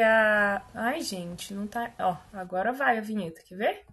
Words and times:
a. 0.00 0.62
Ai, 0.74 1.00
gente, 1.00 1.52
não 1.54 1.66
tá. 1.66 1.92
Ó, 1.98 2.16
agora 2.32 2.72
vai 2.72 2.98
a 2.98 3.00
vinheta, 3.00 3.42
quer 3.42 3.56
ver? 3.56 3.84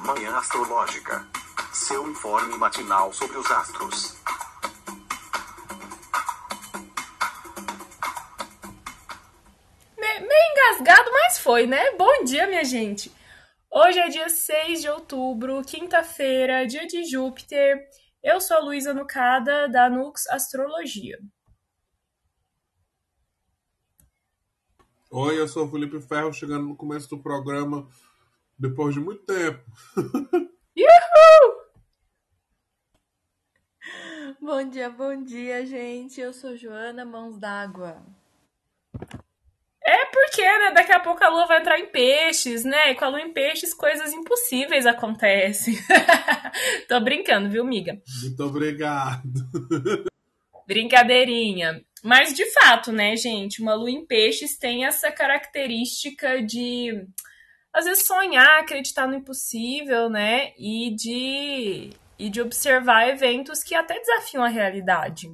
Manhã 0.00 0.36
Astrológica. 0.36 1.26
Seu 1.72 2.08
informe 2.10 2.56
matinal 2.56 3.12
sobre 3.12 3.36
os 3.38 3.50
astros. 3.50 4.14
Me- 9.98 10.20
Meio 10.20 10.52
engasgado, 10.52 11.10
mas 11.12 11.38
foi, 11.38 11.66
né? 11.66 11.90
Bom 11.92 12.24
dia, 12.24 12.46
minha 12.46 12.64
gente. 12.64 13.10
Hoje 13.70 13.98
é 13.98 14.08
dia 14.08 14.28
6 14.28 14.82
de 14.82 14.88
outubro, 14.88 15.62
quinta-feira, 15.64 16.66
dia 16.66 16.86
de 16.86 17.04
Júpiter. 17.04 17.88
Eu 18.24 18.40
sou 18.40 18.56
a 18.56 18.60
Luísa 18.60 18.94
Nucada, 18.94 19.68
da 19.68 19.90
Nux 19.90 20.26
Astrologia. 20.28 21.20
Oi, 25.10 25.38
eu 25.38 25.46
sou 25.46 25.66
o 25.66 25.70
Felipe 25.70 26.00
Ferro, 26.00 26.32
chegando 26.32 26.66
no 26.66 26.74
começo 26.74 27.06
do 27.10 27.22
programa 27.22 27.86
depois 28.58 28.94
de 28.94 29.00
muito 29.00 29.26
tempo. 29.26 29.62
Bom 34.40 34.68
dia, 34.68 34.90
bom 34.90 35.22
dia, 35.22 35.64
gente. 35.64 36.20
Eu 36.20 36.32
sou 36.32 36.56
Joana 36.56 37.04
Mãos 37.04 37.38
d'Água. 37.38 38.02
É 40.34 40.44
porque, 40.44 40.58
né? 40.58 40.70
Daqui 40.72 40.92
a 40.92 41.00
pouco 41.00 41.22
a 41.22 41.28
lua 41.28 41.46
vai 41.46 41.60
entrar 41.60 41.78
em 41.78 41.86
peixes, 41.86 42.64
né? 42.64 42.90
E 42.90 42.94
com 42.94 43.04
a 43.04 43.08
lua 43.08 43.20
em 43.20 43.32
peixes, 43.32 43.72
coisas 43.72 44.12
impossíveis 44.12 44.86
acontecem. 44.86 45.78
Tô 46.88 47.00
brincando, 47.00 47.48
viu, 47.48 47.64
miga? 47.64 48.00
Muito 48.22 48.44
obrigado. 48.44 49.22
Brincadeirinha. 50.66 51.84
Mas 52.02 52.34
de 52.34 52.44
fato, 52.52 52.90
né, 52.92 53.16
gente, 53.16 53.62
uma 53.62 53.74
lua 53.74 53.90
em 53.90 54.04
peixes 54.04 54.58
tem 54.58 54.84
essa 54.84 55.10
característica 55.10 56.42
de 56.42 57.06
às 57.72 57.86
vezes 57.86 58.06
sonhar, 58.06 58.60
acreditar 58.60 59.06
no 59.06 59.14
impossível, 59.14 60.08
né? 60.08 60.52
E 60.58 60.94
de 60.94 61.90
e 62.16 62.30
de 62.30 62.40
observar 62.40 63.08
eventos 63.08 63.62
que 63.62 63.74
até 63.74 63.98
desafiam 63.98 64.44
a 64.44 64.48
realidade. 64.48 65.28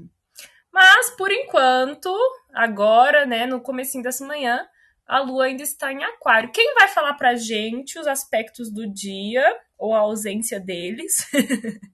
Mas 0.73 1.11
por 1.11 1.31
enquanto, 1.31 2.15
agora, 2.55 3.27
né, 3.27 3.45
no 3.47 3.61
comecinho 3.61 4.03
dessa 4.03 4.25
manhã, 4.25 4.67
a 5.11 5.19
lua 5.19 5.47
ainda 5.47 5.65
está 5.65 5.93
em 5.93 6.05
aquário. 6.05 6.53
Quem 6.53 6.73
vai 6.73 6.87
falar 6.87 7.15
pra 7.15 7.35
gente 7.35 7.99
os 7.99 8.07
aspectos 8.07 8.71
do 8.71 8.87
dia 8.87 9.43
ou 9.77 9.93
a 9.93 9.99
ausência 9.99 10.61
deles? 10.61 11.29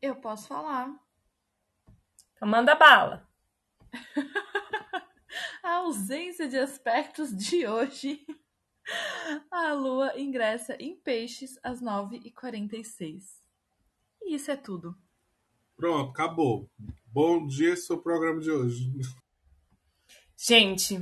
Eu 0.00 0.16
posso 0.16 0.48
falar. 0.48 0.90
Então 2.34 2.48
manda 2.48 2.74
bala. 2.74 3.28
A 5.62 5.74
ausência 5.76 6.48
de 6.48 6.58
aspectos 6.58 7.36
de 7.36 7.66
hoje. 7.66 8.26
A 9.50 9.74
lua 9.74 10.18
ingressa 10.18 10.74
em 10.80 10.96
peixes 10.96 11.58
às 11.62 11.82
9h46. 11.82 13.22
E 14.22 14.34
isso 14.34 14.50
é 14.50 14.56
tudo. 14.56 14.96
Pronto, 15.76 16.10
acabou. 16.10 16.70
Bom 17.06 17.46
dia, 17.46 17.74
o 17.90 17.98
programa 17.98 18.40
de 18.40 18.50
hoje. 18.50 18.90
Gente, 20.44 21.00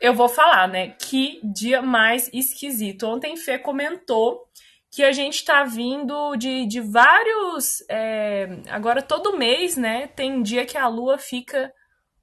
eu 0.00 0.12
vou 0.12 0.28
falar, 0.28 0.66
né? 0.66 0.90
Que 0.98 1.40
dia 1.44 1.80
mais 1.80 2.28
esquisito. 2.32 3.06
Ontem 3.06 3.36
Fê 3.36 3.56
comentou 3.56 4.48
que 4.90 5.04
a 5.04 5.12
gente 5.12 5.44
tá 5.44 5.62
vindo 5.62 6.34
de, 6.34 6.66
de 6.66 6.80
vários. 6.80 7.84
é, 7.88 8.48
agora, 8.68 9.00
todo 9.00 9.38
mês, 9.38 9.76
né? 9.76 10.08
Tem 10.08 10.42
dia 10.42 10.66
que 10.66 10.76
a 10.76 10.88
lua 10.88 11.18
fica 11.18 11.72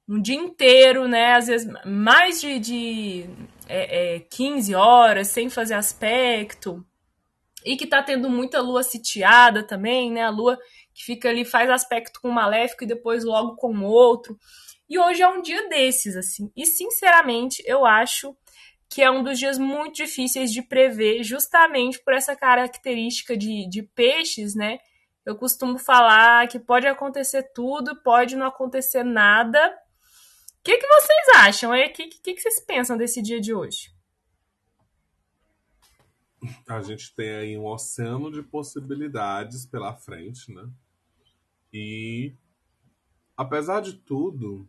um 0.06 0.20
dia 0.20 0.36
inteiro, 0.36 1.08
né? 1.08 1.32
Às 1.32 1.46
vezes 1.46 1.72
mais 1.86 2.38
de, 2.38 2.58
de 2.58 3.30
é, 3.66 4.16
é, 4.16 4.20
15 4.20 4.74
horas 4.74 5.28
sem 5.28 5.48
fazer 5.48 5.74
aspecto. 5.74 6.84
E 7.64 7.78
que 7.78 7.86
tá 7.86 8.02
tendo 8.02 8.28
muita 8.28 8.60
lua 8.60 8.82
sitiada 8.82 9.62
também, 9.62 10.12
né? 10.12 10.22
A 10.22 10.30
lua 10.30 10.58
que 10.92 11.02
fica 11.02 11.30
ali, 11.30 11.46
faz 11.46 11.70
aspecto 11.70 12.20
com 12.20 12.28
um 12.28 12.32
maléfico 12.32 12.84
e 12.84 12.86
depois 12.86 13.24
logo 13.24 13.56
com 13.56 13.82
outro. 13.84 14.38
E 14.88 14.98
hoje 14.98 15.22
é 15.22 15.28
um 15.28 15.42
dia 15.42 15.68
desses, 15.68 16.16
assim. 16.16 16.50
E 16.56 16.64
sinceramente, 16.64 17.62
eu 17.66 17.84
acho 17.84 18.36
que 18.88 19.02
é 19.02 19.10
um 19.10 19.22
dos 19.22 19.38
dias 19.38 19.58
muito 19.58 19.96
difíceis 19.96 20.52
de 20.52 20.62
prever, 20.62 21.22
justamente 21.24 21.98
por 22.02 22.14
essa 22.14 22.36
característica 22.36 23.36
de, 23.36 23.68
de 23.68 23.82
peixes, 23.82 24.54
né? 24.54 24.78
Eu 25.24 25.36
costumo 25.36 25.76
falar 25.76 26.46
que 26.46 26.58
pode 26.58 26.86
acontecer 26.86 27.42
tudo, 27.52 28.00
pode 28.02 28.36
não 28.36 28.46
acontecer 28.46 29.02
nada. 29.02 29.58
O 29.58 30.62
que, 30.62 30.78
que 30.78 30.86
vocês 30.86 31.28
acham? 31.36 31.72
O 31.72 31.92
que, 31.92 32.06
que, 32.06 32.34
que 32.34 32.40
vocês 32.40 32.60
pensam 32.60 32.96
desse 32.96 33.20
dia 33.20 33.40
de 33.40 33.52
hoje? 33.52 33.90
A 36.68 36.80
gente 36.80 37.12
tem 37.14 37.30
aí 37.30 37.58
um 37.58 37.66
oceano 37.66 38.30
de 38.30 38.40
possibilidades 38.40 39.66
pela 39.66 39.96
frente, 39.96 40.52
né? 40.52 40.68
E 41.72 42.32
apesar 43.36 43.80
de 43.80 43.94
tudo, 43.94 44.68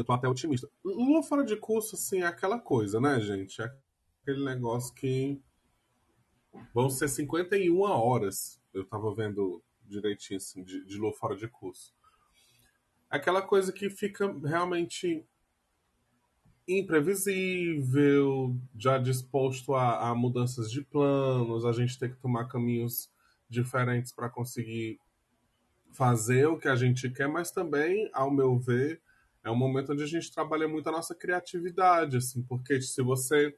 eu 0.00 0.04
tô 0.04 0.12
até 0.12 0.28
otimista. 0.28 0.68
Lua 0.84 1.22
fora 1.22 1.44
de 1.44 1.56
curso, 1.56 1.96
assim, 1.96 2.22
é 2.22 2.26
aquela 2.26 2.58
coisa, 2.58 3.00
né, 3.00 3.20
gente? 3.20 3.60
É 3.60 3.72
aquele 4.22 4.44
negócio 4.44 4.94
que 4.94 5.40
vão 6.74 6.90
ser 6.90 7.08
51 7.08 7.80
horas. 7.80 8.60
Eu 8.72 8.84
tava 8.84 9.14
vendo 9.14 9.62
direitinho, 9.84 10.36
assim, 10.36 10.62
de, 10.62 10.84
de 10.84 10.96
lua 10.96 11.12
fora 11.12 11.36
de 11.36 11.48
curso. 11.48 11.94
Aquela 13.10 13.40
coisa 13.40 13.72
que 13.72 13.88
fica 13.88 14.30
realmente 14.44 15.26
imprevisível, 16.68 18.54
já 18.76 18.98
disposto 18.98 19.74
a, 19.74 20.10
a 20.10 20.14
mudanças 20.14 20.70
de 20.70 20.82
planos, 20.82 21.64
a 21.64 21.72
gente 21.72 21.98
tem 21.98 22.10
que 22.10 22.20
tomar 22.20 22.46
caminhos 22.46 23.10
diferentes 23.48 24.12
para 24.12 24.28
conseguir 24.28 25.00
fazer 25.90 26.46
o 26.46 26.58
que 26.58 26.68
a 26.68 26.76
gente 26.76 27.08
quer, 27.10 27.26
mas 27.26 27.50
também, 27.50 28.10
ao 28.12 28.30
meu 28.30 28.58
ver, 28.58 29.00
é 29.48 29.50
um 29.50 29.56
momento 29.56 29.92
onde 29.92 30.02
a 30.02 30.06
gente 30.06 30.30
trabalha 30.30 30.68
muito 30.68 30.88
a 30.88 30.92
nossa 30.92 31.14
criatividade, 31.14 32.18
assim, 32.18 32.42
porque 32.42 32.80
se 32.82 33.02
você 33.02 33.56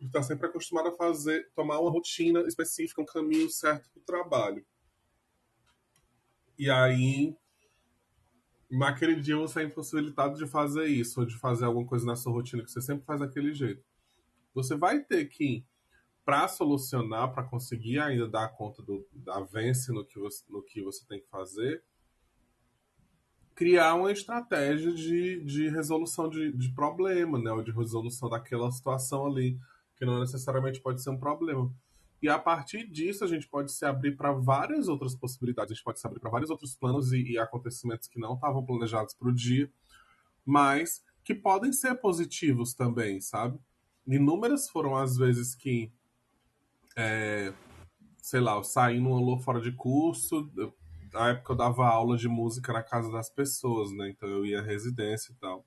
está 0.00 0.22
sempre 0.22 0.46
acostumado 0.46 0.88
a 0.88 0.92
fazer, 0.92 1.50
tomar 1.54 1.80
uma 1.80 1.90
rotina 1.90 2.40
específica, 2.42 3.02
um 3.02 3.06
caminho 3.06 3.50
certo 3.50 3.90
para 3.90 4.00
o 4.00 4.04
trabalho. 4.04 4.64
E 6.56 6.70
aí, 6.70 7.36
naquele 8.70 9.16
dia 9.20 9.36
você 9.36 9.60
é 9.60 9.64
impossibilitado 9.64 10.38
de 10.38 10.46
fazer 10.46 10.86
isso, 10.86 11.20
ou 11.20 11.26
de 11.26 11.36
fazer 11.36 11.64
alguma 11.64 11.86
coisa 11.86 12.06
na 12.06 12.14
sua 12.14 12.32
rotina 12.32 12.62
que 12.62 12.70
você 12.70 12.80
sempre 12.80 13.04
faz 13.04 13.20
daquele 13.20 13.52
jeito. 13.52 13.84
Você 14.54 14.76
vai 14.76 15.02
ter 15.02 15.26
que, 15.26 15.66
para 16.24 16.46
solucionar, 16.46 17.34
para 17.34 17.42
conseguir 17.42 17.98
ainda 17.98 18.28
dar 18.28 18.48
conta 18.50 18.82
do, 18.82 19.04
da 19.12 19.40
vence 19.40 19.92
no 19.92 20.04
que, 20.06 20.18
você, 20.18 20.44
no 20.48 20.62
que 20.62 20.80
você 20.80 21.04
tem 21.06 21.20
que 21.20 21.28
fazer, 21.28 21.82
criar 23.56 23.94
uma 23.94 24.12
estratégia 24.12 24.92
de, 24.92 25.42
de 25.42 25.68
resolução 25.70 26.28
de, 26.28 26.52
de 26.52 26.68
problema, 26.74 27.38
né? 27.38 27.50
Ou 27.50 27.62
de 27.62 27.72
resolução 27.72 28.28
daquela 28.28 28.70
situação 28.70 29.26
ali, 29.26 29.58
que 29.96 30.04
não 30.04 30.20
necessariamente 30.20 30.78
pode 30.80 31.02
ser 31.02 31.08
um 31.08 31.18
problema. 31.18 31.74
E 32.20 32.28
a 32.28 32.38
partir 32.38 32.86
disso, 32.86 33.24
a 33.24 33.26
gente 33.26 33.48
pode 33.48 33.72
se 33.72 33.84
abrir 33.86 34.14
para 34.14 34.30
várias 34.30 34.88
outras 34.88 35.14
possibilidades, 35.14 35.72
a 35.72 35.74
gente 35.74 35.84
pode 35.84 35.98
se 35.98 36.06
abrir 36.06 36.20
para 36.20 36.30
vários 36.30 36.50
outros 36.50 36.76
planos 36.76 37.12
e, 37.12 37.22
e 37.32 37.38
acontecimentos 37.38 38.08
que 38.08 38.20
não 38.20 38.34
estavam 38.34 38.64
planejados 38.64 39.14
para 39.14 39.28
o 39.28 39.34
dia, 39.34 39.70
mas 40.44 41.02
que 41.24 41.34
podem 41.34 41.72
ser 41.72 41.94
positivos 41.94 42.74
também, 42.74 43.20
sabe? 43.22 43.58
Inúmeras 44.06 44.68
foram 44.68 44.96
as 44.96 45.16
vezes 45.16 45.54
que, 45.54 45.90
é, 46.94 47.54
sei 48.18 48.40
lá, 48.40 48.54
eu 48.54 48.64
saí 48.64 49.00
numa 49.00 49.18
lua 49.18 49.38
fora 49.38 49.60
de 49.62 49.72
curso, 49.72 50.50
na 51.12 51.30
época 51.30 51.52
eu 51.52 51.56
dava 51.56 51.86
aula 51.86 52.16
de 52.16 52.28
música 52.28 52.72
na 52.72 52.82
casa 52.82 53.10
das 53.10 53.30
pessoas, 53.30 53.92
né? 53.92 54.10
Então 54.10 54.28
eu 54.28 54.44
ia 54.44 54.60
à 54.60 54.62
residência 54.62 55.32
e 55.32 55.36
tal. 55.36 55.64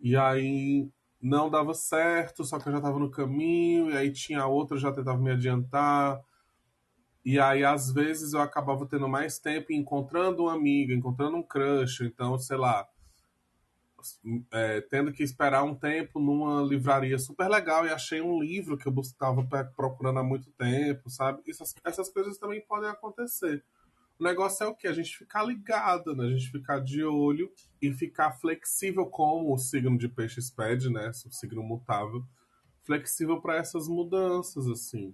E 0.00 0.16
aí 0.16 0.88
não 1.20 1.48
dava 1.48 1.72
certo, 1.74 2.44
só 2.44 2.58
que 2.58 2.68
eu 2.68 2.72
já 2.72 2.78
estava 2.78 2.98
no 2.98 3.10
caminho, 3.10 3.90
e 3.90 3.96
aí 3.96 4.12
tinha 4.12 4.44
outra, 4.46 4.76
eu 4.76 4.80
já 4.80 4.92
tentava 4.92 5.18
me 5.18 5.30
adiantar. 5.30 6.20
E 7.24 7.38
aí, 7.38 7.64
às 7.64 7.92
vezes, 7.92 8.32
eu 8.32 8.40
acabava 8.40 8.84
tendo 8.86 9.08
mais 9.08 9.38
tempo 9.38 9.72
encontrando 9.72 10.42
uma 10.42 10.54
amiga, 10.54 10.92
encontrando 10.92 11.36
um 11.36 11.42
crush, 11.42 12.00
então, 12.02 12.36
sei 12.36 12.56
lá, 12.56 12.88
é, 14.50 14.80
tendo 14.80 15.12
que 15.12 15.22
esperar 15.22 15.62
um 15.62 15.76
tempo 15.76 16.18
numa 16.18 16.62
livraria 16.62 17.18
super 17.18 17.48
legal 17.48 17.86
e 17.86 17.90
achei 17.90 18.20
um 18.20 18.42
livro 18.42 18.76
que 18.76 18.88
eu 18.88 18.94
estava 19.00 19.46
procurando 19.76 20.18
há 20.18 20.24
muito 20.24 20.50
tempo, 20.52 21.08
sabe? 21.08 21.40
Essas, 21.48 21.74
essas 21.84 22.08
coisas 22.08 22.38
também 22.38 22.60
podem 22.66 22.90
acontecer. 22.90 23.64
O 24.22 24.24
negócio 24.24 24.62
é 24.62 24.68
o 24.68 24.74
que? 24.76 24.86
A 24.86 24.92
gente 24.92 25.18
ficar 25.18 25.42
ligado, 25.42 26.14
né? 26.14 26.26
A 26.26 26.30
gente 26.30 26.48
ficar 26.48 26.78
de 26.78 27.02
olho 27.02 27.52
e 27.82 27.92
ficar 27.92 28.30
flexível 28.30 29.04
como 29.06 29.52
o 29.52 29.58
signo 29.58 29.98
de 29.98 30.08
peixes 30.08 30.48
pede, 30.48 30.88
né? 30.88 31.10
O 31.26 31.32
signo 31.32 31.60
mutável. 31.60 32.24
Flexível 32.84 33.40
para 33.40 33.56
essas 33.56 33.88
mudanças, 33.88 34.68
assim. 34.68 35.12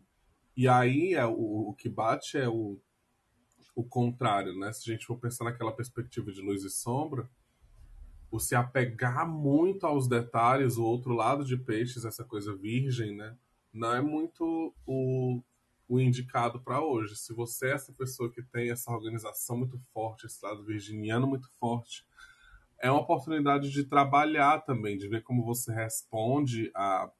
E 0.54 0.68
aí 0.68 1.14
é, 1.14 1.24
o, 1.24 1.70
o 1.70 1.74
que 1.74 1.88
bate 1.88 2.36
é 2.36 2.50
o, 2.50 2.78
o 3.74 3.82
contrário, 3.82 4.54
né? 4.58 4.70
Se 4.74 4.90
a 4.90 4.92
gente 4.92 5.06
for 5.06 5.16
pensar 5.16 5.44
naquela 5.44 5.72
perspectiva 5.72 6.30
de 6.30 6.42
luz 6.42 6.62
e 6.62 6.68
sombra, 6.68 7.26
o 8.30 8.38
se 8.38 8.54
apegar 8.54 9.26
muito 9.26 9.86
aos 9.86 10.06
detalhes, 10.06 10.76
o 10.76 10.84
outro 10.84 11.14
lado 11.14 11.46
de 11.46 11.56
peixes, 11.56 12.04
essa 12.04 12.24
coisa 12.24 12.54
virgem, 12.54 13.16
né? 13.16 13.34
Não 13.72 13.94
é 13.94 14.02
muito 14.02 14.74
o, 14.84 15.42
o 15.88 15.98
indicado 15.98 16.60
para 16.60 16.84
hoje. 16.84 17.16
Se 17.16 17.32
você 17.32 17.68
é 17.68 17.74
essa 17.74 17.92
pessoa 17.92 18.30
que 18.30 18.42
tem 18.42 18.70
essa 18.70 18.90
organização 18.92 19.56
muito 19.56 19.78
forte, 19.92 20.26
esse 20.26 20.44
lado 20.44 20.64
virginiano 20.64 21.26
muito 21.26 21.48
forte, 21.58 22.04
é 22.80 22.90
uma 22.90 23.00
oportunidade 23.00 23.70
de 23.70 23.84
trabalhar 23.84 24.60
também, 24.60 24.96
de 24.96 25.08
ver 25.08 25.22
como 25.22 25.44
você 25.44 25.72
responde 25.72 26.70
a, 26.74 27.10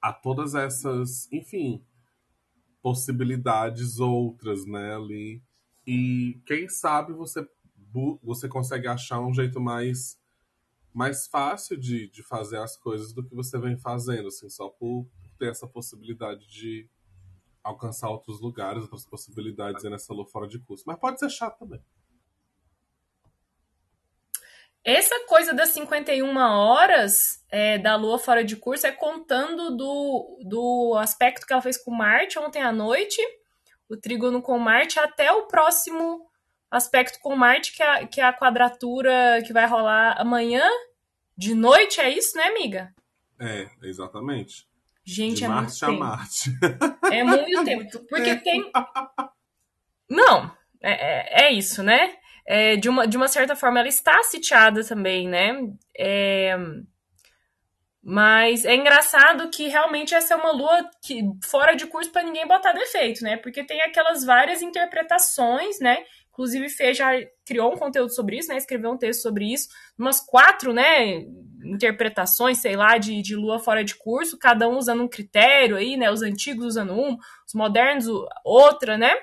a 0.00 0.12
todas 0.12 0.54
essas, 0.54 1.30
enfim, 1.32 1.84
possibilidades 2.82 3.98
outras, 3.98 4.66
né, 4.66 4.94
ali. 4.94 5.42
E 5.86 6.40
quem 6.46 6.68
sabe 6.68 7.12
você 7.12 7.48
você 8.22 8.48
consegue 8.48 8.88
achar 8.88 9.20
um 9.20 9.34
jeito 9.34 9.60
mais 9.60 10.18
mais 10.94 11.26
fácil 11.26 11.78
de, 11.78 12.08
de 12.08 12.22
fazer 12.22 12.58
as 12.58 12.76
coisas 12.76 13.12
do 13.12 13.24
que 13.24 13.34
você 13.34 13.58
vem 13.58 13.78
fazendo, 13.78 14.28
assim, 14.28 14.48
só 14.48 14.68
por 14.68 15.06
ter 15.38 15.50
essa 15.50 15.66
possibilidade 15.66 16.46
de 16.48 16.88
alcançar 17.62 18.08
outros 18.08 18.40
lugares, 18.40 18.82
outras 18.82 19.04
possibilidades 19.04 19.84
nessa 19.84 20.12
lua 20.12 20.26
fora 20.26 20.48
de 20.48 20.58
curso. 20.58 20.84
Mas 20.86 20.98
pode 20.98 21.18
ser 21.18 21.30
chato 21.30 21.58
também. 21.58 21.80
Essa 24.84 25.14
coisa 25.26 25.54
das 25.54 25.68
51 25.68 26.36
horas 26.36 27.44
é, 27.48 27.78
da 27.78 27.94
Lua 27.94 28.18
fora 28.18 28.42
de 28.42 28.56
curso 28.56 28.84
é 28.84 28.90
contando 28.90 29.76
do, 29.76 30.40
do 30.44 30.96
aspecto 30.98 31.46
que 31.46 31.52
ela 31.52 31.62
fez 31.62 31.78
com 31.78 31.92
Marte 31.92 32.36
ontem 32.36 32.60
à 32.60 32.72
noite, 32.72 33.22
o 33.88 33.96
trígono 33.96 34.42
com 34.42 34.58
Marte, 34.58 34.98
até 34.98 35.30
o 35.30 35.46
próximo 35.46 36.26
aspecto 36.68 37.20
com 37.20 37.36
Marte, 37.36 37.72
que 37.76 37.82
é, 37.82 38.06
que 38.06 38.20
é 38.20 38.24
a 38.24 38.36
quadratura 38.36 39.40
que 39.46 39.52
vai 39.52 39.68
rolar 39.68 40.20
amanhã 40.20 40.68
de 41.36 41.54
noite, 41.54 42.00
é 42.00 42.10
isso, 42.10 42.36
né, 42.36 42.44
amiga? 42.44 42.92
É, 43.38 43.68
exatamente. 43.82 44.66
Gente, 45.04 45.38
de 45.38 45.44
é 45.44 45.48
Marte 45.48 45.84
muito. 45.86 46.00
Marte. 46.00 46.50
É 47.10 47.24
muito 47.24 47.64
tempo. 47.64 47.82
Muito 47.82 48.06
porque 48.08 48.36
tempo. 48.36 48.42
tem. 48.44 48.70
Não, 50.08 50.54
é, 50.80 51.42
é, 51.42 51.46
é 51.46 51.52
isso, 51.52 51.82
né? 51.82 52.16
É, 52.46 52.76
de, 52.76 52.88
uma, 52.88 53.06
de 53.06 53.16
uma 53.16 53.28
certa 53.28 53.54
forma, 53.56 53.78
ela 53.80 53.88
está 53.88 54.22
sitiada 54.24 54.84
também, 54.84 55.28
né? 55.28 55.56
É, 55.96 56.56
Mas 58.04 58.64
é 58.64 58.74
engraçado 58.74 59.48
que 59.48 59.68
realmente 59.68 60.12
essa 60.12 60.34
é 60.34 60.36
uma 60.36 60.50
lua 60.50 60.90
que 61.00 61.22
fora 61.44 61.74
de 61.74 61.86
curso 61.86 62.10
para 62.10 62.24
ninguém 62.24 62.46
botar 62.48 62.72
defeito, 62.72 63.22
né? 63.22 63.36
Porque 63.36 63.62
tem 63.64 63.80
aquelas 63.80 64.24
várias 64.24 64.60
interpretações, 64.60 65.78
né? 65.78 66.04
Inclusive, 66.32 66.70
Fê 66.70 66.94
já 66.94 67.10
criou 67.44 67.74
um 67.74 67.76
conteúdo 67.76 68.14
sobre 68.14 68.38
isso, 68.38 68.48
né? 68.48 68.56
Escreveu 68.56 68.90
um 68.90 68.96
texto 68.96 69.20
sobre 69.20 69.52
isso. 69.52 69.68
Umas 69.98 70.18
quatro, 70.18 70.72
né? 70.72 71.26
Interpretações, 71.62 72.58
sei 72.58 72.74
lá, 72.74 72.96
de, 72.96 73.20
de 73.20 73.36
lua 73.36 73.58
fora 73.58 73.84
de 73.84 73.94
curso, 73.94 74.38
cada 74.38 74.66
um 74.66 74.78
usando 74.78 75.02
um 75.02 75.08
critério 75.08 75.76
aí, 75.76 75.96
né? 75.96 76.10
Os 76.10 76.22
antigos 76.22 76.64
usando 76.64 76.94
um, 76.94 77.18
os 77.46 77.54
modernos 77.54 78.06
outra, 78.44 78.96
né? 78.96 79.14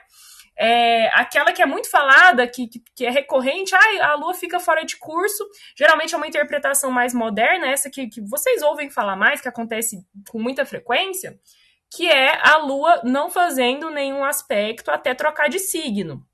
É, 0.55 1.07
aquela 1.13 1.51
que 1.51 1.61
é 1.61 1.65
muito 1.65 1.89
falada, 1.89 2.45
que, 2.45 2.67
que, 2.67 2.83
que 2.93 3.05
é 3.05 3.09
recorrente, 3.09 3.73
ah, 3.73 4.11
a 4.11 4.15
lua 4.15 4.33
fica 4.33 4.59
fora 4.59 4.83
de 4.85 4.97
curso. 4.97 5.43
Geralmente 5.75 6.13
é 6.13 6.17
uma 6.17 6.27
interpretação 6.27 6.91
mais 6.91 7.13
moderna, 7.13 7.67
essa 7.67 7.89
que, 7.89 8.07
que 8.07 8.21
vocês 8.21 8.61
ouvem 8.61 8.89
falar 8.89 9.15
mais, 9.15 9.41
que 9.41 9.47
acontece 9.47 10.05
com 10.29 10.37
muita 10.37 10.65
frequência, 10.65 11.39
que 11.89 12.07
é 12.07 12.37
a 12.45 12.57
lua 12.57 13.01
não 13.03 13.31
fazendo 13.31 13.89
nenhum 13.89 14.23
aspecto 14.23 14.91
até 14.91 15.15
trocar 15.15 15.49
de 15.49 15.59
signo, 15.59 16.27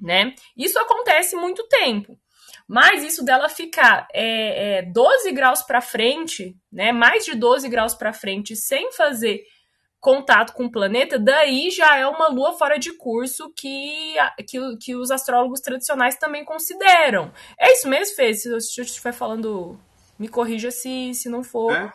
né? 0.00 0.34
Isso 0.56 0.78
acontece 0.78 1.36
muito 1.36 1.66
tempo. 1.68 2.18
Mas 2.68 3.04
isso 3.04 3.24
dela 3.24 3.48
ficar 3.48 4.08
é, 4.12 4.78
é, 4.78 4.82
12 4.82 5.30
graus 5.32 5.62
para 5.62 5.80
frente, 5.80 6.56
né? 6.72 6.92
Mais 6.92 7.24
de 7.24 7.34
12 7.34 7.68
graus 7.68 7.94
para 7.94 8.12
frente, 8.12 8.56
sem 8.56 8.90
fazer 8.92 9.44
contato 10.00 10.52
com 10.52 10.66
o 10.66 10.70
planeta, 10.70 11.18
daí 11.18 11.70
já 11.70 11.96
é 11.96 12.06
uma 12.06 12.28
lua 12.28 12.52
fora 12.52 12.78
de 12.78 12.92
curso 12.92 13.52
que, 13.56 14.14
que, 14.48 14.76
que 14.76 14.94
os 14.94 15.10
astrólogos 15.10 15.60
tradicionais 15.60 16.16
também 16.16 16.44
consideram. 16.44 17.32
É 17.58 17.72
isso 17.72 17.88
mesmo, 17.88 18.14
Fê? 18.14 18.32
Se 18.32 18.48
eu 18.48 18.56
estiver 18.56 19.12
falando, 19.12 19.76
me 20.18 20.28
corrija 20.28 20.70
se, 20.70 21.12
se 21.14 21.28
não 21.28 21.42
for. 21.42 21.72
É, 21.72 21.92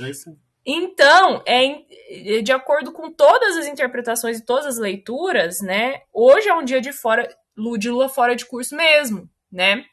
é 0.00 0.10
isso. 0.10 0.36
Então, 0.66 1.42
é, 1.46 2.42
de 2.42 2.50
acordo 2.52 2.92
com 2.92 3.10
todas 3.10 3.56
as 3.56 3.66
interpretações 3.66 4.38
e 4.38 4.44
todas 4.44 4.66
as 4.66 4.78
leituras, 4.78 5.60
né? 5.60 6.02
Hoje 6.12 6.48
é 6.48 6.54
um 6.54 6.64
dia 6.64 6.80
de 6.80 6.92
fora 6.92 7.28
de 7.78 7.90
lua 7.90 8.08
fora 8.08 8.34
de 8.36 8.44
curso 8.44 8.76
mesmo 8.76 9.30
né? 9.50 9.84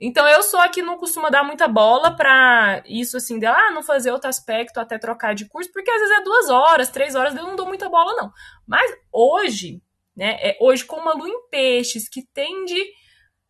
Então 0.00 0.26
eu 0.26 0.42
sou 0.42 0.58
a 0.58 0.68
que 0.68 0.82
não 0.82 0.96
costuma 0.96 1.30
dar 1.30 1.44
muita 1.44 1.68
bola 1.68 2.16
para 2.16 2.82
isso 2.86 3.16
assim, 3.16 3.38
de 3.38 3.46
ah, 3.46 3.70
não 3.70 3.82
fazer 3.82 4.10
outro 4.10 4.28
aspecto 4.28 4.78
até 4.78 4.98
trocar 4.98 5.34
de 5.34 5.46
curso, 5.48 5.70
porque 5.72 5.90
às 5.90 6.00
vezes 6.00 6.18
é 6.18 6.22
duas 6.22 6.50
horas, 6.50 6.88
três 6.88 7.14
horas, 7.14 7.34
eu 7.36 7.44
não 7.44 7.56
dou 7.56 7.66
muita 7.66 7.88
bola, 7.88 8.14
não. 8.14 8.32
Mas 8.66 8.90
hoje, 9.12 9.80
né? 10.16 10.36
É 10.40 10.58
hoje 10.60 10.84
com 10.84 10.96
uma 10.96 11.12
lua 11.14 11.28
em 11.28 11.48
peixes 11.48 12.08
que 12.08 12.22
tende. 12.34 12.76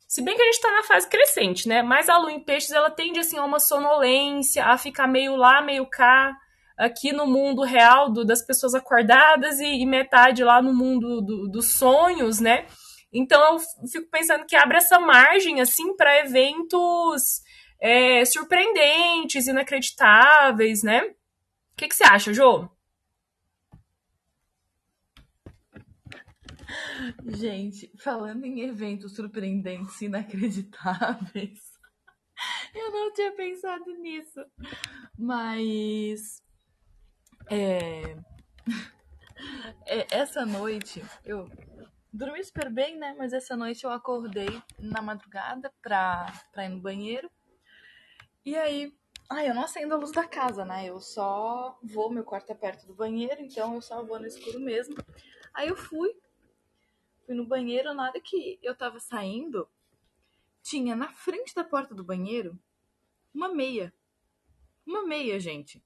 Se 0.06 0.20
bem 0.20 0.36
que 0.36 0.42
a 0.42 0.44
gente 0.44 0.60
tá 0.60 0.70
na 0.72 0.82
fase 0.82 1.08
crescente, 1.08 1.66
né? 1.66 1.82
Mas 1.82 2.08
a 2.08 2.18
lua 2.18 2.32
em 2.32 2.44
peixes 2.44 2.72
ela 2.72 2.90
tende 2.90 3.20
assim 3.20 3.38
a 3.38 3.44
uma 3.44 3.58
sonolência, 3.58 4.66
a 4.66 4.76
ficar 4.76 5.06
meio 5.06 5.36
lá, 5.36 5.62
meio 5.62 5.86
cá, 5.86 6.36
aqui 6.76 7.12
no 7.12 7.26
mundo 7.26 7.62
real 7.62 8.10
do, 8.10 8.24
das 8.24 8.44
pessoas 8.44 8.74
acordadas 8.74 9.60
e, 9.60 9.82
e 9.82 9.86
metade 9.86 10.42
lá 10.42 10.60
no 10.60 10.74
mundo 10.74 11.20
do, 11.20 11.48
dos 11.48 11.66
sonhos, 11.66 12.40
né? 12.40 12.66
Então 13.12 13.54
eu 13.54 13.88
fico 13.88 14.08
pensando 14.10 14.46
que 14.46 14.56
abre 14.56 14.78
essa 14.78 14.98
margem 14.98 15.60
assim 15.60 15.94
para 15.96 16.20
eventos 16.20 17.42
é, 17.80 18.24
surpreendentes, 18.24 19.46
inacreditáveis, 19.46 20.82
né? 20.82 21.02
O 21.02 21.76
que, 21.76 21.88
que 21.88 21.94
você 21.94 22.04
acha, 22.04 22.32
Jô? 22.32 22.68
Gente, 27.26 27.90
falando 27.98 28.44
em 28.44 28.60
eventos 28.60 29.14
surpreendentes 29.14 30.00
e 30.00 30.06
inacreditáveis, 30.06 31.60
eu 32.74 32.90
não 32.90 33.12
tinha 33.12 33.32
pensado 33.32 33.84
nisso. 33.98 34.40
Mas. 35.18 36.42
É, 37.54 38.16
é, 39.84 40.06
essa 40.10 40.46
noite, 40.46 41.04
eu 41.22 41.46
dormi 42.10 42.42
super 42.42 42.70
bem, 42.70 42.96
né? 42.96 43.14
Mas 43.18 43.34
essa 43.34 43.54
noite 43.54 43.84
eu 43.84 43.90
acordei 43.90 44.48
na 44.78 45.02
madrugada 45.02 45.70
pra, 45.82 46.32
pra 46.50 46.64
ir 46.64 46.70
no 46.70 46.80
banheiro. 46.80 47.30
E 48.42 48.56
aí. 48.56 48.96
Ai, 49.28 49.50
eu 49.50 49.54
não 49.54 49.64
acendo 49.64 49.92
a 49.92 49.98
luz 49.98 50.12
da 50.12 50.26
casa, 50.26 50.64
né? 50.64 50.86
Eu 50.86 50.98
só 50.98 51.78
vou, 51.82 52.10
meu 52.10 52.24
quarto 52.24 52.50
é 52.50 52.54
perto 52.54 52.86
do 52.86 52.94
banheiro, 52.94 53.42
então 53.42 53.74
eu 53.74 53.82
só 53.82 54.02
vou 54.02 54.18
no 54.18 54.26
escuro 54.26 54.58
mesmo. 54.58 54.96
Aí 55.52 55.68
eu 55.68 55.76
fui, 55.76 56.10
fui 57.26 57.34
no 57.34 57.46
banheiro, 57.46 57.92
na 57.92 58.04
hora 58.04 58.20
que 58.20 58.58
eu 58.62 58.74
tava 58.74 58.98
saindo, 58.98 59.68
tinha 60.62 60.96
na 60.96 61.08
frente 61.08 61.54
da 61.54 61.64
porta 61.64 61.94
do 61.94 62.02
banheiro 62.02 62.58
uma 63.34 63.52
meia. 63.52 63.92
Uma 64.86 65.04
meia, 65.04 65.38
gente. 65.38 65.82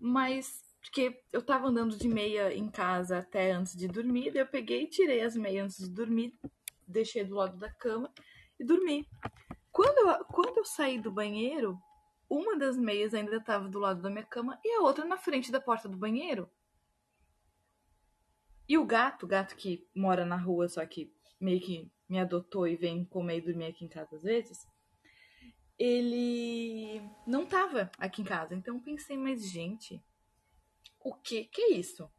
Mas 0.00 0.68
porque 0.80 1.22
eu 1.32 1.42
tava 1.42 1.68
andando 1.68 1.96
de 1.96 2.08
meia 2.08 2.54
em 2.54 2.70
casa 2.70 3.18
até 3.18 3.52
antes 3.52 3.76
de 3.76 3.88
dormir, 3.88 4.30
daí 4.30 4.42
eu 4.42 4.46
peguei, 4.46 4.86
tirei 4.86 5.20
as 5.20 5.36
meias 5.36 5.64
antes 5.64 5.78
de 5.78 5.90
dormir, 5.90 6.34
deixei 6.86 7.24
do 7.24 7.34
lado 7.34 7.58
da 7.58 7.70
cama 7.70 8.12
e 8.58 8.64
dormi. 8.64 9.06
Quando 9.70 9.98
eu, 9.98 10.24
quando 10.26 10.58
eu 10.58 10.64
saí 10.64 10.98
do 11.00 11.12
banheiro, 11.12 11.78
uma 12.28 12.56
das 12.56 12.76
meias 12.76 13.12
ainda 13.14 13.36
estava 13.36 13.68
do 13.68 13.78
lado 13.78 14.00
da 14.00 14.10
minha 14.10 14.24
cama 14.24 14.58
e 14.64 14.76
a 14.76 14.80
outra 14.80 15.04
na 15.04 15.16
frente 15.16 15.52
da 15.52 15.60
porta 15.60 15.88
do 15.88 15.96
banheiro. 15.96 16.50
E 18.68 18.76
o 18.76 18.84
gato, 18.84 19.24
o 19.24 19.28
gato 19.28 19.56
que 19.56 19.86
mora 19.94 20.24
na 20.24 20.36
rua, 20.36 20.68
só 20.68 20.84
que 20.84 21.12
meio 21.40 21.60
que 21.60 21.90
me 22.08 22.18
adotou 22.18 22.66
e 22.66 22.76
vem 22.76 23.04
comer 23.04 23.38
e 23.38 23.40
dormir 23.40 23.66
aqui 23.66 23.84
em 23.84 23.88
casa 23.88 24.16
às 24.16 24.22
vezes, 24.22 24.66
ele 25.78 27.00
não 27.26 27.46
tava 27.46 27.90
aqui 27.98 28.22
em 28.22 28.24
casa. 28.24 28.54
Então 28.54 28.74
eu 28.74 28.80
pensei, 28.82 29.16
mas 29.16 29.48
gente, 29.48 30.02
o 31.00 31.14
que 31.14 31.44
que 31.44 31.62
é 31.62 31.72
isso? 31.74 32.10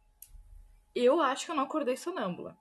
Eu 0.96 1.22
acho 1.22 1.46
que 1.46 1.52
eu 1.52 1.56
não 1.56 1.64
acordei 1.64 1.98
sonâmbula. 1.98 2.58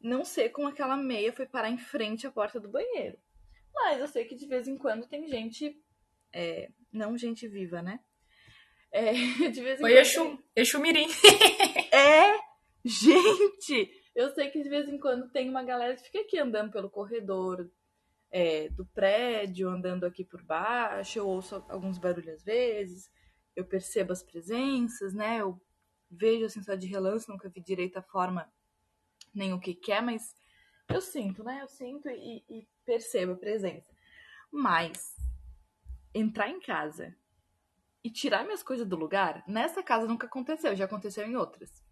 Não 0.00 0.24
sei 0.24 0.48
como 0.48 0.68
aquela 0.68 0.96
meia 0.96 1.32
foi 1.32 1.46
parar 1.46 1.70
em 1.70 1.78
frente 1.78 2.26
à 2.26 2.30
porta 2.30 2.58
do 2.58 2.68
banheiro. 2.68 3.18
Mas 3.72 4.00
eu 4.00 4.08
sei 4.08 4.24
que 4.24 4.34
de 4.34 4.46
vez 4.46 4.66
em 4.66 4.76
quando 4.76 5.06
tem 5.06 5.28
gente. 5.28 5.80
é, 6.32 6.70
não 6.92 7.16
gente 7.16 7.46
viva, 7.46 7.80
né? 7.80 8.00
É, 8.90 9.12
de 9.50 9.62
vez 9.62 9.78
em 9.78 9.82
Foi 9.82 9.92
quando. 9.92 9.98
Exu, 9.98 10.44
Exu 10.56 10.80
Mirim. 10.80 11.08
É! 11.92 12.38
Gente! 12.84 13.90
Eu 14.14 14.34
sei 14.34 14.50
que 14.50 14.62
de 14.62 14.68
vez 14.68 14.88
em 14.88 14.98
quando 14.98 15.30
tem 15.30 15.48
uma 15.48 15.62
galera 15.62 15.94
que 15.94 16.04
fica 16.04 16.20
aqui 16.20 16.38
andando 16.38 16.72
pelo 16.72 16.90
corredor 16.90 17.70
é, 18.32 18.70
do 18.70 18.86
prédio, 18.86 19.68
andando 19.68 20.04
aqui 20.04 20.24
por 20.24 20.42
baixo, 20.42 21.18
eu 21.18 21.28
ouço 21.28 21.62
alguns 21.68 21.98
barulhos 21.98 22.36
às 22.36 22.42
vezes, 22.42 23.10
eu 23.54 23.64
percebo 23.64 24.10
as 24.10 24.22
presenças, 24.22 25.12
né? 25.12 25.42
Eu 25.42 25.60
vejo 26.10 26.46
assim 26.46 26.62
só 26.62 26.74
de 26.74 26.86
relance, 26.86 27.28
nunca 27.28 27.50
vi 27.50 27.60
direito 27.60 27.98
a 27.98 28.02
forma 28.02 28.50
nem 29.34 29.52
o 29.52 29.60
que 29.60 29.78
é, 29.92 30.00
mas 30.00 30.34
eu 30.88 31.00
sinto, 31.00 31.44
né? 31.44 31.60
Eu 31.62 31.68
sinto 31.68 32.08
e, 32.08 32.42
e 32.48 32.66
percebo 32.86 33.32
a 33.32 33.36
presença. 33.36 33.94
Mas 34.50 35.14
entrar 36.14 36.48
em 36.48 36.60
casa 36.60 37.14
e 38.02 38.10
tirar 38.10 38.44
minhas 38.44 38.62
coisas 38.62 38.86
do 38.86 38.96
lugar, 38.96 39.44
nessa 39.46 39.82
casa 39.82 40.06
nunca 40.06 40.26
aconteceu, 40.26 40.74
já 40.74 40.86
aconteceu 40.86 41.26
em 41.26 41.36
outras. 41.36 41.82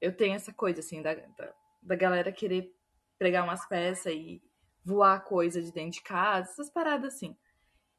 Eu 0.00 0.14
tenho 0.14 0.34
essa 0.34 0.52
coisa, 0.52 0.80
assim, 0.80 1.02
da, 1.02 1.14
da, 1.14 1.54
da 1.82 1.96
galera 1.96 2.30
querer 2.30 2.74
pregar 3.18 3.42
umas 3.42 3.66
peças 3.66 4.12
e 4.12 4.42
voar 4.84 5.24
coisa 5.24 5.62
de 5.62 5.72
dentro 5.72 5.92
de 5.92 6.02
casa, 6.02 6.50
essas 6.50 6.70
paradas 6.70 7.14
assim. 7.14 7.36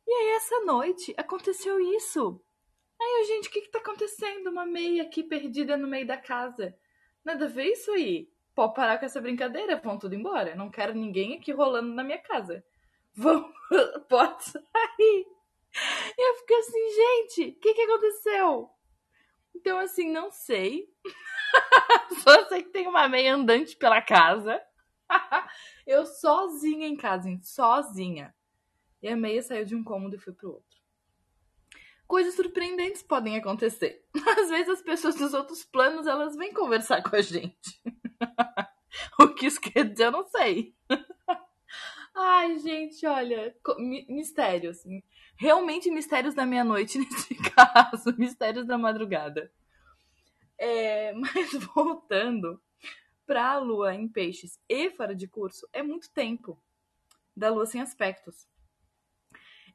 E 0.07 0.11
aí, 0.11 0.29
essa 0.37 0.59
noite, 0.61 1.13
aconteceu 1.17 1.79
isso. 1.79 2.41
Aí, 2.99 3.25
gente, 3.27 3.47
o 3.47 3.51
que 3.51 3.61
que 3.61 3.71
tá 3.71 3.79
acontecendo? 3.79 4.49
Uma 4.49 4.65
meia 4.65 5.03
aqui 5.03 5.23
perdida 5.23 5.77
no 5.77 5.87
meio 5.87 6.05
da 6.05 6.17
casa. 6.17 6.75
Nada 7.23 7.45
a 7.45 7.47
ver 7.47 7.71
isso 7.71 7.91
aí. 7.91 8.29
Pode 8.55 8.73
parar 8.73 8.97
com 8.97 9.05
essa 9.05 9.21
brincadeira, 9.21 9.79
vão 9.79 9.97
tudo 9.97 10.15
embora. 10.15 10.55
Não 10.55 10.69
quero 10.69 10.93
ninguém 10.93 11.35
aqui 11.35 11.51
rolando 11.51 11.93
na 11.93 12.03
minha 12.03 12.17
casa. 12.17 12.63
Vão, 13.13 13.53
pode 14.09 14.43
sair. 14.43 15.27
E 16.17 16.29
eu 16.29 16.35
fiquei 16.39 16.57
assim, 16.57 16.89
gente, 16.89 17.49
o 17.51 17.59
que 17.59 17.73
que 17.73 17.81
aconteceu? 17.81 18.69
Então, 19.55 19.79
assim, 19.79 20.09
não 20.11 20.31
sei. 20.31 20.89
Só 22.23 22.47
sei 22.47 22.63
que 22.63 22.69
tem 22.69 22.87
uma 22.87 23.07
meia 23.07 23.35
andante 23.35 23.77
pela 23.77 24.01
casa. 24.01 24.61
eu 25.85 26.05
sozinha 26.05 26.87
em 26.87 26.95
casa, 26.95 27.29
hein? 27.29 27.39
sozinha. 27.41 28.33
E 29.01 29.07
a 29.07 29.15
meia 29.15 29.41
saiu 29.41 29.65
de 29.65 29.75
um 29.75 29.83
cômodo 29.83 30.15
e 30.15 30.19
foi 30.19 30.33
pro 30.33 30.53
outro. 30.53 30.79
Coisas 32.07 32.35
surpreendentes 32.35 33.03
podem 33.03 33.37
acontecer. 33.37 34.03
Às 34.37 34.49
vezes 34.49 34.69
as 34.69 34.81
pessoas 34.81 35.15
dos 35.15 35.33
outros 35.33 35.63
planos, 35.63 36.07
elas 36.07 36.35
vêm 36.35 36.53
conversar 36.53 37.01
com 37.03 37.15
a 37.15 37.21
gente. 37.21 37.81
o 39.19 39.27
que 39.29 39.45
isso 39.45 39.61
quer 39.61 39.85
dizer, 39.85 40.05
eu 40.05 40.11
não 40.11 40.25
sei. 40.25 40.75
Ai, 42.15 42.57
gente, 42.59 43.05
olha, 43.05 43.55
mistérios. 44.09 44.79
Realmente 45.37 45.91
mistérios 45.91 46.33
da 46.33 46.45
meia-noite 46.45 46.97
nesse 46.97 47.35
caso, 47.35 48.13
mistérios 48.17 48.65
da 48.65 48.77
madrugada. 48.77 49.51
É, 50.57 51.13
mas 51.13 51.53
voltando 51.73 52.61
para 53.29 53.51
a 53.51 53.59
lua 53.59 53.93
em 53.93 54.07
peixes 54.07 54.59
e 54.67 54.89
fora 54.89 55.13
de 55.13 55.27
curso, 55.27 55.69
é 55.71 55.83
muito 55.83 56.09
tempo 56.09 56.59
da 57.37 57.51
lua 57.51 57.67
sem 57.67 57.79
aspectos. 57.79 58.47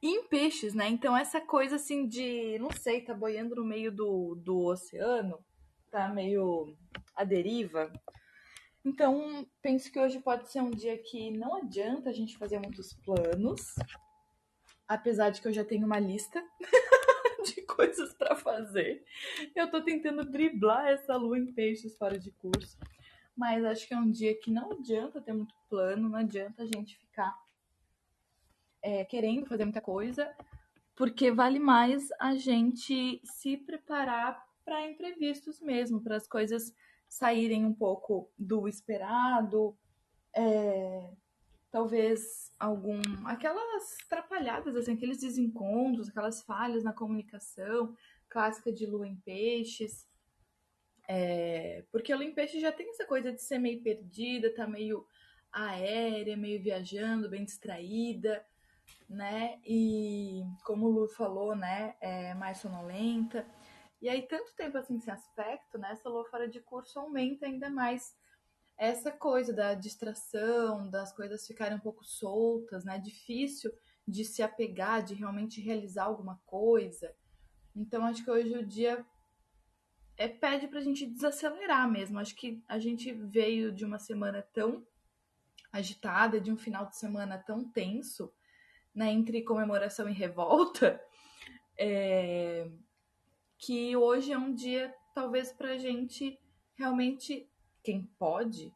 E 0.03 0.09
em 0.09 0.27
peixes, 0.27 0.73
né? 0.73 0.89
Então, 0.89 1.15
essa 1.15 1.39
coisa 1.39 1.77
assim 1.77 2.05
de, 2.05 2.59
não 2.59 2.69
sei, 2.69 2.99
tá 2.99 3.13
boiando 3.13 3.55
no 3.55 3.63
meio 3.63 3.93
do, 3.93 4.35
do 4.35 4.65
oceano, 4.65 5.39
tá 5.89 6.09
meio 6.09 6.75
à 7.15 7.23
deriva. 7.23 7.93
Então, 8.83 9.47
penso 9.61 9.89
que 9.89 10.01
hoje 10.01 10.19
pode 10.19 10.51
ser 10.51 10.59
um 10.59 10.71
dia 10.71 10.97
que 10.97 11.31
não 11.31 11.55
adianta 11.55 12.09
a 12.09 12.13
gente 12.13 12.37
fazer 12.37 12.59
muitos 12.59 12.91
planos, 13.05 13.73
apesar 14.85 15.29
de 15.29 15.41
que 15.41 15.47
eu 15.47 15.53
já 15.53 15.63
tenho 15.63 15.85
uma 15.85 15.97
lista 15.97 16.43
de 17.45 17.61
coisas 17.61 18.13
para 18.15 18.35
fazer. 18.35 19.05
Eu 19.55 19.71
tô 19.71 19.81
tentando 19.81 20.25
driblar 20.25 20.87
essa 20.89 21.15
lua 21.15 21.39
em 21.39 21.53
peixes 21.53 21.95
fora 21.95 22.19
de 22.19 22.31
curso. 22.31 22.77
Mas 23.35 23.63
acho 23.65 23.87
que 23.87 23.93
é 23.93 23.97
um 23.97 24.09
dia 24.09 24.39
que 24.39 24.49
não 24.49 24.71
adianta 24.71 25.21
ter 25.21 25.33
muito 25.33 25.53
plano, 25.69 26.09
não 26.09 26.17
adianta 26.17 26.63
a 26.63 26.65
gente 26.65 26.97
ficar 26.97 27.37
é, 28.81 29.03
querendo 29.03 29.47
fazer 29.47 29.65
muita 29.65 29.81
coisa, 29.81 30.33
porque 30.95 31.31
vale 31.31 31.59
mais 31.59 32.09
a 32.19 32.35
gente 32.35 33.19
se 33.23 33.57
preparar 33.57 34.45
para 34.63 34.89
imprevistos 34.89 35.59
mesmo, 35.59 36.01
para 36.01 36.15
as 36.15 36.27
coisas 36.27 36.73
saírem 37.07 37.65
um 37.65 37.73
pouco 37.73 38.31
do 38.37 38.67
esperado, 38.67 39.77
é, 40.35 41.11
talvez 41.71 42.53
algum 42.59 43.01
aquelas 43.25 43.97
atrapalhadas, 44.05 44.75
assim, 44.75 44.93
aqueles 44.93 45.19
desencontros, 45.19 46.09
aquelas 46.09 46.41
falhas 46.41 46.83
na 46.83 46.93
comunicação 46.93 47.95
clássica 48.29 48.71
de 48.71 48.85
lua 48.85 49.07
em 49.07 49.15
peixes. 49.17 50.07
É, 51.07 51.83
porque 51.91 52.11
a 52.11 52.15
lua 52.15 52.25
em 52.25 52.33
peixes 52.33 52.61
já 52.61 52.71
tem 52.71 52.89
essa 52.89 53.05
coisa 53.05 53.31
de 53.31 53.41
ser 53.41 53.59
meio 53.59 53.81
perdida, 53.81 54.53
tá 54.53 54.67
meio 54.67 55.05
aérea, 55.51 56.35
meio 56.35 56.61
viajando, 56.61 57.29
bem 57.29 57.45
distraída, 57.45 58.45
né? 59.09 59.59
E 59.65 60.43
como 60.63 60.87
o 60.87 60.89
Lu 60.89 61.07
falou, 61.07 61.55
né, 61.55 61.95
é 62.01 62.33
mais 62.33 62.57
sonolenta. 62.59 63.45
E 64.01 64.09
aí, 64.09 64.21
tanto 64.23 64.53
tempo 64.55 64.77
assim, 64.77 64.97
esse 64.97 65.09
aspecto, 65.09 65.77
né? 65.77 65.91
Essa 65.91 66.09
lua 66.09 66.25
fora 66.25 66.47
de 66.47 66.59
curso 66.59 66.99
aumenta 66.99 67.45
ainda 67.45 67.69
mais 67.69 68.15
essa 68.77 69.11
coisa 69.11 69.53
da 69.53 69.73
distração, 69.73 70.89
das 70.89 71.13
coisas 71.13 71.47
ficarem 71.47 71.77
um 71.77 71.81
pouco 71.81 72.03
soltas, 72.03 72.83
né? 72.83 72.99
Difícil 72.99 73.71
de 74.07 74.25
se 74.25 74.43
apegar, 74.43 75.03
de 75.03 75.13
realmente 75.13 75.61
realizar 75.61 76.03
alguma 76.05 76.39
coisa. 76.45 77.15
Então, 77.75 78.05
acho 78.05 78.23
que 78.23 78.29
hoje 78.29 78.55
o 78.55 78.65
dia 78.65 79.05
é, 80.17 80.27
pede 80.27 80.67
pra 80.67 80.81
gente 80.81 81.05
desacelerar 81.05 81.89
mesmo. 81.89 82.19
Acho 82.19 82.35
que 82.35 82.63
a 82.67 82.79
gente 82.79 83.11
veio 83.11 83.71
de 83.71 83.85
uma 83.85 83.99
semana 83.99 84.41
tão 84.41 84.85
agitada, 85.71 86.39
de 86.39 86.51
um 86.51 86.57
final 86.57 86.85
de 86.85 86.97
semana 86.97 87.37
tão 87.37 87.63
tenso, 87.63 88.33
né? 88.93 89.11
Entre 89.11 89.43
comemoração 89.43 90.09
e 90.09 90.13
revolta. 90.13 91.01
É, 91.77 92.71
que 93.57 93.97
hoje 93.97 94.31
é 94.31 94.37
um 94.37 94.53
dia, 94.53 94.95
talvez, 95.13 95.51
para 95.51 95.71
a 95.71 95.77
gente 95.77 96.39
realmente, 96.75 97.49
quem 97.83 98.09
pode, 98.17 98.73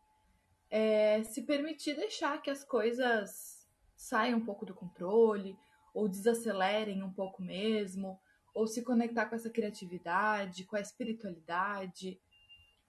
é, 0.70 1.24
se 1.24 1.44
permitir 1.44 1.96
deixar 1.96 2.42
que 2.42 2.50
as 2.50 2.62
coisas 2.62 3.66
saiam 3.96 4.40
um 4.40 4.46
pouco 4.46 4.66
do 4.66 4.74
controle, 4.74 5.58
ou 5.94 6.08
desacelerem 6.08 7.04
um 7.04 7.12
pouco 7.12 7.42
mesmo, 7.42 8.20
ou 8.60 8.68
se 8.68 8.84
conectar 8.84 9.26
com 9.28 9.36
essa 9.36 9.50
criatividade, 9.50 10.66
com 10.66 10.76
a 10.76 10.82
espiritualidade. 10.82 12.20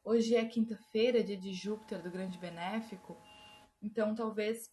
Hoje 0.02 0.34
é 0.34 0.44
quinta-feira, 0.44 1.22
dia 1.22 1.36
de 1.36 1.52
Júpiter, 1.52 2.02
do 2.02 2.10
Grande 2.10 2.36
Benéfico, 2.38 3.16
então 3.80 4.12
talvez 4.12 4.68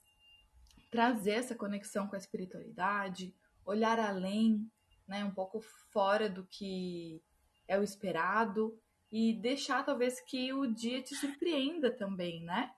trazer 0.90 1.34
essa 1.34 1.54
conexão 1.54 2.08
com 2.08 2.16
a 2.16 2.18
espiritualidade, 2.18 3.32
olhar 3.64 4.00
além, 4.00 4.68
né, 5.08 5.24
um 5.24 5.30
pouco 5.30 5.62
fora 5.92 6.28
do 6.28 6.44
que 6.48 7.22
é 7.68 7.78
o 7.78 7.84
esperado 7.84 8.76
e 9.12 9.34
deixar 9.34 9.86
talvez 9.86 10.20
que 10.20 10.52
o 10.52 10.66
dia 10.66 11.04
te 11.04 11.14
surpreenda 11.14 11.92
também, 11.92 12.42
né? 12.44 12.74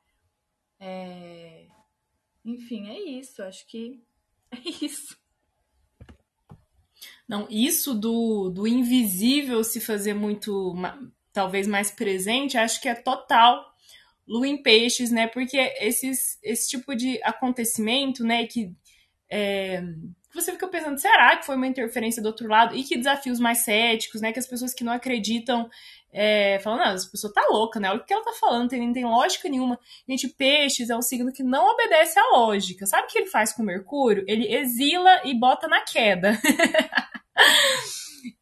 É... 0.77 1.67
Enfim, 2.43 2.89
é 2.89 2.99
isso. 2.99 3.41
Acho 3.41 3.65
que 3.65 4.03
é 4.51 4.85
isso. 4.85 5.17
Não, 7.29 7.45
isso 7.47 7.93
do, 7.93 8.49
do 8.49 8.67
invisível 8.67 9.63
se 9.63 9.79
fazer 9.79 10.15
muito, 10.15 10.73
talvez 11.31 11.67
mais 11.67 11.91
presente, 11.91 12.57
acho 12.57 12.81
que 12.81 12.89
é 12.89 12.95
total 12.95 13.63
lua 14.27 14.47
em 14.47 14.61
peixes, 14.61 15.11
né? 15.11 15.27
Porque 15.27 15.57
esses, 15.79 16.39
esse 16.41 16.67
tipo 16.67 16.95
de 16.95 17.19
acontecimento, 17.23 18.23
né, 18.23 18.47
que 18.47 18.73
é, 19.29 19.83
você 20.33 20.51
fica 20.51 20.67
pensando, 20.67 20.99
será 20.99 21.37
que 21.37 21.45
foi 21.45 21.55
uma 21.55 21.67
interferência 21.67 22.21
do 22.21 22.27
outro 22.27 22.47
lado? 22.47 22.75
E 22.75 22.83
que 22.83 22.97
desafios 22.97 23.39
mais 23.39 23.59
céticos, 23.59 24.21
né? 24.21 24.33
Que 24.33 24.39
as 24.39 24.47
pessoas 24.47 24.73
que 24.73 24.83
não 24.83 24.93
acreditam 24.93 25.69
é, 26.11 26.57
falam, 26.59 26.79
não, 26.79 26.93
essa 26.93 27.09
pessoa 27.09 27.31
tá 27.31 27.45
louca, 27.49 27.79
né? 27.79 27.89
Olha 27.91 27.99
o 27.99 28.05
que 28.05 28.13
ela 28.13 28.23
tá 28.23 28.33
falando, 28.33 28.69
tem, 28.69 28.85
não 28.85 28.93
tem 28.93 29.05
lógica 29.05 29.47
nenhuma. 29.49 29.79
Gente, 30.07 30.27
peixes 30.27 30.89
é 30.89 30.95
um 30.95 31.01
signo 31.01 31.31
que 31.31 31.43
não 31.43 31.71
obedece 31.71 32.17
à 32.19 32.29
lógica. 32.31 32.87
Sabe 32.87 33.03
o 33.03 33.07
que 33.07 33.19
ele 33.19 33.27
faz 33.27 33.53
com 33.53 33.61
Mercúrio? 33.61 34.23
Ele 34.27 34.51
exila 34.51 35.21
e 35.25 35.33
bota 35.33 35.67
na 35.67 35.81
queda. 35.81 36.39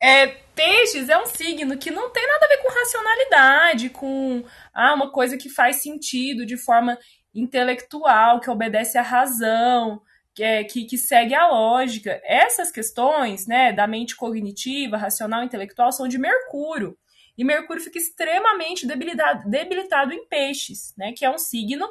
é, 0.02 0.28
peixes 0.56 1.10
é 1.10 1.18
um 1.18 1.26
signo 1.26 1.78
que 1.78 1.92
não 1.92 2.10
tem 2.12 2.26
nada 2.26 2.46
a 2.46 2.50
ver 2.50 2.58
com 2.58 2.80
racionalidade, 2.80 3.90
com 3.90 4.44
ah, 4.74 4.94
uma 4.94 5.12
coisa 5.12 5.38
que 5.38 5.50
faz 5.50 5.78
sentido 5.78 6.46
de 6.46 6.58
forma 6.58 6.98
intelectual, 7.34 8.40
que 8.40 8.50
obedece 8.50 8.98
à 8.98 9.02
razão 9.02 10.02
que, 10.38 10.44
é, 10.44 10.64
que, 10.64 10.86
que, 10.86 11.00
segue 11.00 11.34
a 11.34 11.48
lógica. 11.48 12.22
Essas 12.24 12.72
questões, 12.72 13.48
né, 13.48 13.74
da 13.74 13.88
mente 13.88 14.16
cognitiva, 14.16 14.96
racional, 14.96 15.44
intelectual, 15.44 15.92
são 15.92 16.08
de 16.08 16.20
Mercúrio. 16.20 16.96
E 17.36 17.44
Mercúrio 17.44 17.82
fica 17.82 17.98
extremamente 17.98 18.86
debilitado, 18.86 19.50
debilitado 19.50 20.14
em 20.14 20.28
peixes, 20.28 20.94
né, 20.96 21.12
que 21.12 21.26
é 21.26 21.30
um 21.32 21.40
signo 21.40 21.88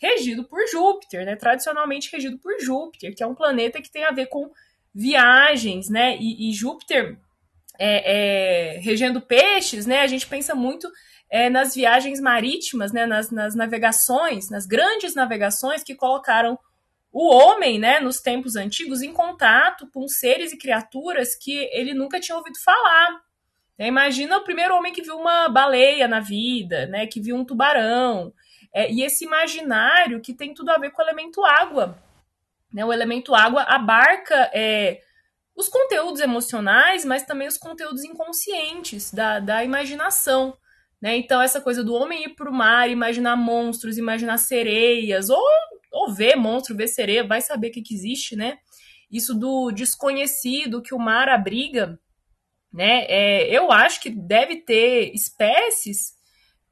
regido 0.00 0.44
por 0.44 0.64
Júpiter, 0.68 1.26
né, 1.26 1.34
tradicionalmente 1.34 2.08
regido 2.12 2.38
por 2.38 2.56
Júpiter, 2.60 3.12
que 3.16 3.22
é 3.22 3.26
um 3.26 3.34
planeta 3.34 3.82
que 3.82 3.90
tem 3.90 4.04
a 4.04 4.12
ver 4.12 4.26
com 4.26 4.48
viagens, 4.94 5.88
né, 5.88 6.16
e, 6.18 6.50
e 6.50 6.52
Júpiter 6.52 7.18
é, 7.78 8.76
é, 8.76 8.78
regendo 8.80 9.20
peixes, 9.20 9.86
né, 9.86 10.00
a 10.00 10.06
gente 10.06 10.26
pensa 10.26 10.54
muito 10.54 10.90
é, 11.30 11.48
nas 11.50 11.74
viagens 11.74 12.20
marítimas, 12.20 12.92
né, 12.92 13.06
nas, 13.06 13.30
nas 13.30 13.54
navegações, 13.54 14.50
nas 14.50 14.66
grandes 14.66 15.14
navegações 15.14 15.82
que 15.82 15.94
colocaram 15.94 16.58
o 17.12 17.28
homem, 17.28 17.78
né, 17.78 18.00
nos 18.00 18.20
tempos 18.20 18.56
antigos, 18.56 19.02
em 19.02 19.12
contato 19.12 19.88
com 19.92 20.06
seres 20.08 20.52
e 20.52 20.58
criaturas 20.58 21.34
que 21.34 21.68
ele 21.72 21.94
nunca 21.94 22.20
tinha 22.20 22.36
ouvido 22.36 22.58
falar. 22.64 23.22
Imagina 23.78 24.38
o 24.38 24.44
primeiro 24.44 24.74
homem 24.74 24.92
que 24.92 25.02
viu 25.02 25.16
uma 25.16 25.48
baleia 25.48 26.08
na 26.08 26.18
vida, 26.18 26.86
né? 26.86 27.06
Que 27.06 27.20
viu 27.20 27.36
um 27.36 27.44
tubarão. 27.44 28.32
É, 28.74 28.90
e 28.90 29.02
esse 29.02 29.24
imaginário 29.24 30.20
que 30.20 30.34
tem 30.34 30.52
tudo 30.52 30.70
a 30.70 30.78
ver 30.78 30.90
com 30.90 31.00
o 31.00 31.04
elemento 31.04 31.44
água. 31.44 31.96
Né? 32.72 32.84
O 32.84 32.92
elemento 32.92 33.34
água 33.34 33.62
abarca 33.62 34.50
é, 34.52 35.00
os 35.56 35.68
conteúdos 35.68 36.20
emocionais, 36.20 37.04
mas 37.04 37.24
também 37.24 37.48
os 37.48 37.58
conteúdos 37.58 38.04
inconscientes 38.04 39.12
da, 39.12 39.40
da 39.40 39.64
imaginação. 39.64 40.56
Né? 41.00 41.16
Então, 41.16 41.40
essa 41.40 41.60
coisa 41.60 41.82
do 41.82 41.94
homem 41.94 42.24
ir 42.24 42.34
para 42.34 42.50
o 42.50 42.54
mar, 42.54 42.90
imaginar 42.90 43.36
monstros, 43.36 43.98
imaginar 43.98 44.38
sereias, 44.38 45.30
ou, 45.30 45.42
ou 45.92 46.12
ver 46.12 46.36
monstro, 46.36 46.76
ver 46.76 46.88
sereia, 46.88 47.26
vai 47.26 47.40
saber 47.40 47.68
o 47.68 47.72
que, 47.72 47.82
que 47.82 47.94
existe, 47.94 48.36
né? 48.36 48.58
Isso 49.10 49.34
do 49.34 49.70
desconhecido 49.70 50.82
que 50.82 50.94
o 50.94 50.98
mar 50.98 51.28
abriga, 51.28 51.98
né? 52.72 53.06
É, 53.08 53.56
eu 53.56 53.72
acho 53.72 54.00
que 54.00 54.10
deve 54.10 54.56
ter 54.56 55.14
espécies 55.14 56.17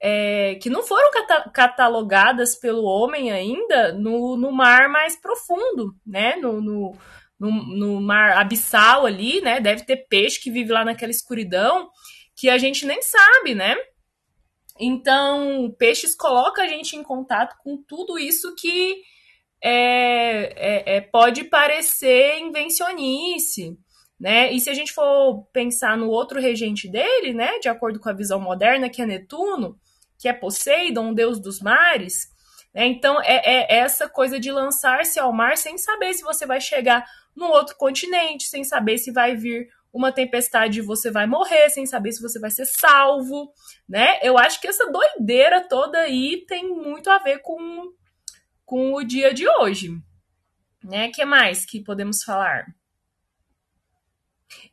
é, 0.00 0.56
que 0.56 0.68
não 0.68 0.82
foram 0.82 1.10
cata 1.10 1.50
catalogadas 1.50 2.54
pelo 2.54 2.84
homem 2.84 3.30
ainda 3.30 3.92
no, 3.92 4.36
no 4.36 4.52
mar 4.52 4.88
mais 4.88 5.20
profundo, 5.20 5.94
né? 6.06 6.36
No, 6.36 6.60
no, 6.60 6.96
no, 7.38 7.50
no 7.50 8.00
mar 8.00 8.36
abissal 8.36 9.06
ali, 9.06 9.40
né? 9.40 9.60
Deve 9.60 9.84
ter 9.84 10.06
peixe 10.08 10.40
que 10.40 10.50
vive 10.50 10.72
lá 10.72 10.84
naquela 10.84 11.10
escuridão 11.10 11.90
que 12.34 12.48
a 12.50 12.58
gente 12.58 12.84
nem 12.84 13.00
sabe, 13.02 13.54
né? 13.54 13.74
Então, 14.78 15.74
peixes 15.78 16.14
coloca 16.14 16.62
a 16.62 16.66
gente 16.66 16.96
em 16.96 17.02
contato 17.02 17.56
com 17.62 17.82
tudo 17.82 18.18
isso 18.18 18.54
que 18.54 19.02
é, 19.62 20.52
é, 20.92 20.96
é, 20.96 21.00
pode 21.00 21.44
parecer 21.44 22.38
invencionice, 22.40 23.76
né? 24.18 24.52
E 24.52 24.60
se 24.60 24.70
a 24.70 24.74
gente 24.74 24.92
for 24.92 25.46
pensar 25.52 25.96
no 25.96 26.08
outro 26.08 26.40
regente 26.40 26.88
dele, 26.88 27.34
né, 27.34 27.58
de 27.58 27.68
acordo 27.68 28.00
com 28.00 28.08
a 28.08 28.14
visão 28.14 28.40
moderna, 28.40 28.88
que 28.88 29.02
é 29.02 29.06
Netuno, 29.06 29.78
que 30.18 30.28
é 30.28 30.32
Poseidon, 30.32 31.12
deus 31.12 31.38
dos 31.40 31.60
mares, 31.60 32.28
né? 32.74 32.86
Então 32.86 33.20
é, 33.22 33.36
é 33.36 33.78
essa 33.78 34.08
coisa 34.08 34.38
de 34.40 34.50
lançar-se 34.50 35.18
ao 35.18 35.32
mar 35.32 35.56
sem 35.56 35.78
saber 35.78 36.14
se 36.14 36.22
você 36.22 36.46
vai 36.46 36.60
chegar 36.60 37.06
no 37.34 37.46
outro 37.46 37.76
continente, 37.76 38.44
sem 38.44 38.64
saber 38.64 38.98
se 38.98 39.12
vai 39.12 39.36
vir 39.36 39.68
uma 39.92 40.12
tempestade 40.12 40.78
e 40.78 40.82
você 40.82 41.10
vai 41.10 41.26
morrer, 41.26 41.70
sem 41.70 41.86
saber 41.86 42.12
se 42.12 42.20
você 42.20 42.38
vai 42.38 42.50
ser 42.50 42.66
salvo, 42.66 43.50
né? 43.88 44.18
Eu 44.22 44.36
acho 44.36 44.60
que 44.60 44.68
essa 44.68 44.90
doideira 44.90 45.66
toda 45.66 45.98
aí 45.98 46.44
tem 46.46 46.68
muito 46.68 47.10
a 47.10 47.18
ver 47.18 47.40
com, 47.40 47.92
com 48.64 48.94
o 48.94 49.02
dia 49.02 49.32
de 49.32 49.48
hoje. 49.48 49.90
Né? 50.84 51.08
que 51.08 51.24
mais 51.24 51.64
que 51.64 51.82
podemos 51.82 52.22
falar? 52.22 52.66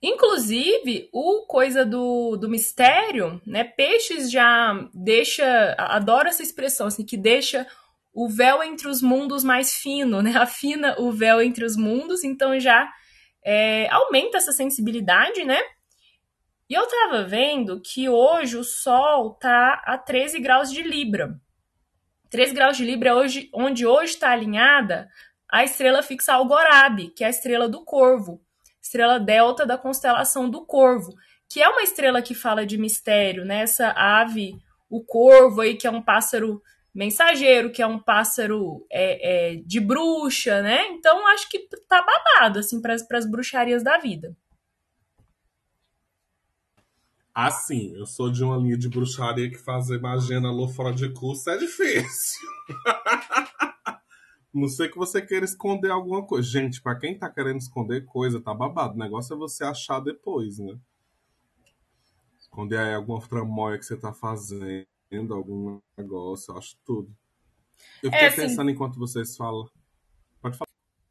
Inclusive, 0.01 1.09
o 1.11 1.45
coisa 1.47 1.85
do, 1.85 2.35
do 2.35 2.49
mistério, 2.49 3.41
né? 3.45 3.63
Peixes 3.63 4.31
já 4.31 4.87
deixa, 4.93 5.75
adoro 5.77 6.27
essa 6.27 6.43
expressão, 6.43 6.87
assim, 6.87 7.05
que 7.05 7.17
deixa 7.17 7.65
o 8.13 8.29
véu 8.29 8.61
entre 8.61 8.87
os 8.87 9.01
mundos 9.01 9.43
mais 9.43 9.73
fino, 9.73 10.21
né? 10.21 10.35
Afina 10.37 10.95
o 10.99 11.11
véu 11.11 11.41
entre 11.41 11.65
os 11.65 11.75
mundos, 11.75 12.23
então 12.23 12.59
já 12.59 12.91
é, 13.43 13.89
aumenta 13.89 14.37
essa 14.37 14.51
sensibilidade, 14.51 15.43
né? 15.43 15.59
E 16.69 16.73
eu 16.73 16.87
tava 16.87 17.23
vendo 17.23 17.81
que 17.81 18.07
hoje 18.07 18.57
o 18.57 18.63
Sol 18.63 19.33
tá 19.35 19.81
a 19.85 19.97
13 19.97 20.39
graus 20.39 20.71
de 20.71 20.81
Libra. 20.81 21.39
13 22.29 22.53
graus 22.53 22.77
de 22.77 22.85
Libra 22.85 23.09
é 23.09 23.13
hoje, 23.13 23.49
onde 23.53 23.85
hoje 23.85 24.13
está 24.13 24.31
alinhada 24.31 25.07
a 25.49 25.63
estrela 25.63 26.01
fixa 26.01 26.33
Algorab, 26.33 27.09
que 27.09 27.23
é 27.23 27.27
a 27.27 27.29
estrela 27.29 27.69
do 27.69 27.83
Corvo 27.85 28.42
estrela 28.83 29.17
delta 29.17 29.65
da 29.65 29.77
constelação 29.77 30.49
do 30.49 30.65
Corvo, 30.65 31.15
que 31.49 31.61
é 31.61 31.69
uma 31.69 31.81
estrela 31.81 32.21
que 32.21 32.35
fala 32.35 32.65
de 32.65 32.77
mistério, 32.77 33.45
né? 33.45 33.61
Essa 33.61 33.93
ave, 33.95 34.57
o 34.89 35.01
corvo 35.01 35.61
aí, 35.61 35.75
que 35.75 35.87
é 35.87 35.91
um 35.91 36.01
pássaro 36.01 36.61
mensageiro, 36.93 37.71
que 37.71 37.81
é 37.81 37.87
um 37.87 37.97
pássaro 37.97 38.85
é, 38.91 39.53
é, 39.53 39.55
de 39.65 39.79
bruxa, 39.79 40.61
né? 40.61 40.87
Então 40.87 41.27
acho 41.27 41.49
que 41.49 41.67
tá 41.87 42.03
babado, 42.03 42.59
assim, 42.59 42.81
para 42.81 42.93
as 42.93 43.29
bruxarias 43.29 43.83
da 43.83 43.97
vida. 43.97 44.35
Assim, 47.33 47.95
eu 47.95 48.05
sou 48.05 48.29
de 48.29 48.43
uma 48.43 48.57
linha 48.57 48.77
de 48.77 48.87
bruxaria 48.87 49.49
que 49.49 49.57
fazer 49.57 49.99
magia 49.99 50.39
na 50.39 50.51
lua 50.51 50.67
fora 50.67 50.93
de 50.93 51.09
curso 51.09 51.49
é 51.49 51.57
difícil. 51.57 52.47
Não 54.53 54.67
sei 54.67 54.87
que 54.87 54.97
você 54.97 55.19
queira 55.19 55.43
esconder 55.43 55.89
alguma 55.89 56.23
coisa. 56.23 56.47
Gente, 56.47 56.81
para 56.81 56.95
quem 56.95 57.17
tá 57.17 57.29
querendo 57.29 57.59
esconder 57.59 58.05
coisa, 58.05 58.39
tá 58.39 58.53
babado. 58.53 58.93
O 58.93 58.99
negócio 58.99 59.33
é 59.33 59.37
você 59.37 59.63
achar 59.63 59.99
depois, 59.99 60.59
né? 60.59 60.77
Esconder 62.39 62.77
aí 62.77 62.93
alguma 62.93 63.19
tramóia 63.27 63.79
que 63.79 63.85
você 63.85 63.97
tá 63.97 64.13
fazendo, 64.13 64.85
algum 65.31 65.79
negócio, 65.97 66.51
eu 66.51 66.57
acho 66.57 66.77
tudo. 66.85 67.11
Eu 68.03 68.11
fiquei 68.11 68.27
é, 68.27 68.29
assim... 68.29 68.41
pensando 68.41 68.69
enquanto 68.69 68.99
vocês 68.99 69.35
falam. 69.35 69.67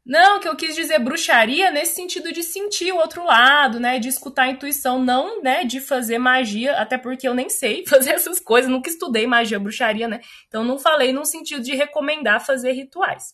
Não, 0.05 0.37
que 0.39 0.47
eu 0.47 0.55
quis 0.55 0.75
dizer 0.75 0.99
bruxaria 0.99 1.71
nesse 1.71 1.95
sentido 1.95 2.33
de 2.33 2.43
sentir 2.43 2.91
o 2.91 2.97
outro 2.97 3.23
lado, 3.23 3.79
né? 3.79 3.99
De 3.99 4.09
escutar 4.09 4.43
a 4.43 4.49
intuição, 4.49 5.01
não, 5.01 5.41
né? 5.41 5.63
De 5.63 5.79
fazer 5.79 6.17
magia, 6.17 6.77
até 6.77 6.97
porque 6.97 7.25
eu 7.25 7.33
nem 7.33 7.49
sei 7.49 7.85
fazer 7.87 8.11
essas 8.11 8.39
coisas, 8.39 8.69
nunca 8.69 8.89
estudei 8.89 9.25
magia, 9.25 9.59
bruxaria, 9.59 10.07
né? 10.07 10.19
Então 10.47 10.63
não 10.63 10.77
falei 10.77 11.13
no 11.13 11.25
sentido 11.25 11.63
de 11.63 11.73
recomendar 11.73 12.45
fazer 12.45 12.73
rituais. 12.73 13.33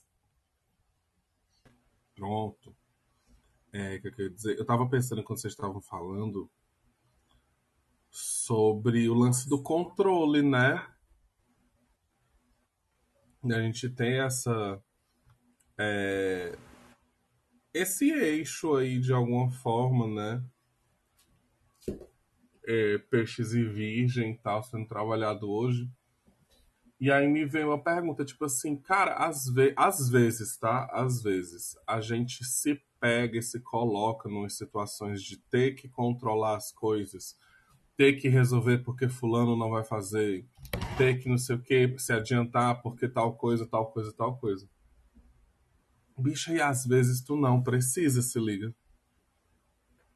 Pronto. 2.16 2.76
É, 3.74 3.98
que 4.00 4.08
eu 4.08 4.12
queria 4.12 4.30
dizer, 4.30 4.58
eu 4.58 4.66
tava 4.66 4.88
pensando 4.88 5.24
quando 5.24 5.40
vocês 5.40 5.54
estavam 5.54 5.82
falando 5.82 6.50
sobre 8.12 9.10
o 9.10 9.14
lance 9.14 9.48
do 9.50 9.62
controle, 9.62 10.42
né? 10.44 10.86
A 13.44 13.62
gente 13.62 13.90
tem 13.90 14.20
essa 14.20 14.82
é, 15.80 16.58
esse 17.74 18.12
eixo 18.12 18.76
aí 18.76 19.00
de 19.00 19.14
alguma 19.14 19.50
forma, 19.50 20.08
né? 20.08 20.44
É, 22.68 22.98
peixes 22.98 23.54
e 23.54 23.64
virgem 23.64 24.36
tal 24.44 24.62
sendo 24.62 24.88
trabalhado 24.88 25.50
hoje. 25.50 25.90
E 27.00 27.10
aí 27.10 27.28
me 27.30 27.46
veio 27.46 27.70
uma 27.70 27.82
pergunta, 27.82 28.26
tipo 28.26 28.44
assim, 28.44 28.76
cara, 28.76 29.14
às, 29.14 29.48
ve 29.48 29.74
às 29.78 30.10
vezes, 30.10 30.58
tá? 30.58 30.90
Às 30.92 31.24
vezes, 31.24 31.78
a 31.88 32.02
gente 32.02 32.44
se 32.44 32.82
pega 33.00 33.38
e 33.38 33.42
se 33.42 33.62
coloca 33.62 34.30
em 34.30 34.50
situações 34.50 35.24
de 35.24 35.38
ter 35.38 35.76
que 35.76 35.88
controlar 35.88 36.58
as 36.58 36.74
coisas, 36.74 37.38
ter 37.96 38.14
que 38.14 38.28
resolver 38.28 38.80
porque 38.80 39.08
fulano 39.08 39.56
não 39.56 39.70
vai 39.70 39.86
fazer, 39.86 40.46
ter 40.98 41.20
que 41.20 41.30
não 41.30 41.38
sei 41.38 41.56
o 41.56 41.62
que, 41.62 41.98
se 41.98 42.12
adiantar 42.12 42.82
porque 42.82 43.08
tal 43.08 43.34
coisa, 43.38 43.66
tal 43.66 43.90
coisa, 43.92 44.12
tal 44.12 44.38
coisa. 44.38 44.68
Bicho, 46.20 46.52
e 46.52 46.62
às 46.62 46.86
vezes 46.86 47.22
tu 47.22 47.36
não 47.36 47.62
precisa, 47.62 48.22
se 48.22 48.40
liga. 48.40 48.74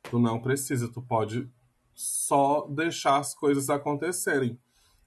Tu 0.04 0.20
não 0.20 0.42
precisa, 0.42 0.92
tu 0.92 1.02
pode 1.02 1.50
só 1.94 2.68
deixar 2.68 3.18
as 3.18 3.34
coisas 3.34 3.70
acontecerem. 3.70 4.60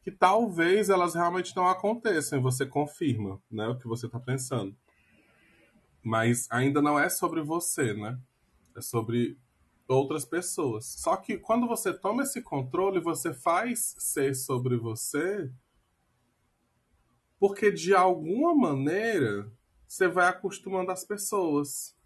Que 0.02 0.10
talvez 0.10 0.88
elas 0.88 1.14
realmente 1.14 1.54
não 1.56 1.66
aconteçam, 1.66 2.40
você 2.40 2.64
confirma, 2.64 3.42
né, 3.50 3.66
o 3.66 3.76
que 3.76 3.88
você 3.88 4.08
tá 4.08 4.20
pensando. 4.20 4.76
Mas 6.02 6.46
ainda 6.50 6.80
não 6.80 6.98
é 6.98 7.08
sobre 7.08 7.42
você, 7.42 7.92
né? 7.92 8.18
É 8.76 8.80
sobre 8.80 9.36
outras 9.88 10.24
pessoas. 10.24 10.86
Só 10.86 11.16
que 11.16 11.36
quando 11.36 11.66
você 11.66 11.92
toma 11.92 12.22
esse 12.22 12.40
controle, 12.40 13.00
você 13.00 13.34
faz 13.34 13.94
ser 13.98 14.34
sobre 14.34 14.76
você, 14.76 15.50
porque 17.38 17.70
de 17.70 17.94
alguma 17.94 18.54
maneira 18.54 19.52
você 19.86 20.08
vai 20.08 20.28
acostumando 20.28 20.90
as 20.90 21.04
pessoas. 21.04 21.96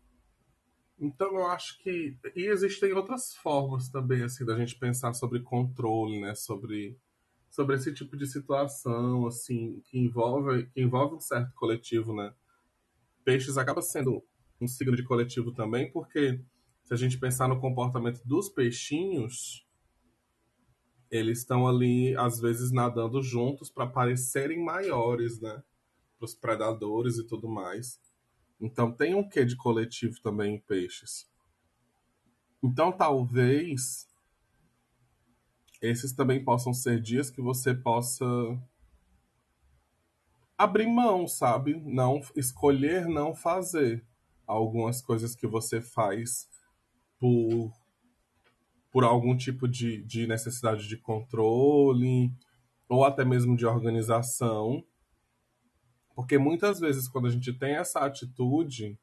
Então 0.98 1.34
eu 1.34 1.46
acho 1.46 1.82
que 1.82 2.16
e 2.36 2.46
existem 2.46 2.92
outras 2.92 3.34
formas 3.34 3.88
também 3.88 4.22
assim 4.22 4.44
da 4.44 4.56
gente 4.56 4.78
pensar 4.78 5.14
sobre 5.14 5.40
controle, 5.40 6.20
né, 6.20 6.34
sobre 6.34 6.98
sobre 7.48 7.74
esse 7.76 7.92
tipo 7.92 8.16
de 8.16 8.26
situação 8.26 9.26
assim 9.26 9.80
que 9.86 9.98
envolve 9.98 10.66
que 10.66 10.80
envolve 10.80 11.16
um 11.16 11.20
certo 11.20 11.54
coletivo, 11.54 12.14
né? 12.14 12.34
Peixes 13.24 13.56
acaba 13.56 13.80
sendo 13.80 14.22
um 14.60 14.68
signo 14.68 14.94
de 14.94 15.02
coletivo 15.02 15.52
também, 15.52 15.90
porque 15.90 16.44
se 16.84 16.92
a 16.92 16.96
gente 16.96 17.18
pensar 17.18 17.48
no 17.48 17.60
comportamento 17.60 18.20
dos 18.26 18.48
peixinhos, 18.48 19.66
eles 21.10 21.38
estão 21.38 21.66
ali 21.66 22.14
às 22.16 22.40
vezes 22.40 22.70
nadando 22.70 23.22
juntos 23.22 23.70
para 23.70 23.86
parecerem 23.86 24.62
maiores, 24.62 25.40
né? 25.40 25.62
Os 26.20 26.34
predadores 26.34 27.18
e 27.18 27.24
tudo 27.24 27.48
mais. 27.48 28.00
Então 28.60 28.92
tem 28.92 29.14
um 29.14 29.26
quê 29.26 29.44
de 29.44 29.56
coletivo 29.56 30.20
também 30.20 30.56
em 30.56 30.60
peixes. 30.60 31.28
Então 32.62 32.92
talvez 32.92 34.06
esses 35.80 36.12
também 36.12 36.44
possam 36.44 36.74
ser 36.74 37.00
dias 37.00 37.30
que 37.30 37.40
você 37.40 37.74
possa 37.74 38.26
abrir 40.58 40.86
mão, 40.86 41.26
sabe? 41.26 41.74
Não 41.74 42.20
escolher 42.36 43.06
não 43.08 43.34
fazer 43.34 44.04
algumas 44.46 45.00
coisas 45.00 45.34
que 45.34 45.46
você 45.46 45.80
faz 45.80 46.48
por 47.18 47.72
por 48.92 49.04
algum 49.04 49.36
tipo 49.36 49.68
de, 49.68 50.02
de 50.02 50.26
necessidade 50.26 50.88
de 50.88 50.96
controle 50.96 52.32
ou 52.88 53.04
até 53.04 53.24
mesmo 53.24 53.56
de 53.56 53.64
organização. 53.64 54.84
Porque 56.20 56.36
muitas 56.36 56.78
vezes, 56.78 57.08
quando 57.08 57.28
a 57.28 57.30
gente 57.30 57.50
tem 57.50 57.76
essa 57.76 58.00
atitude, 58.00 58.98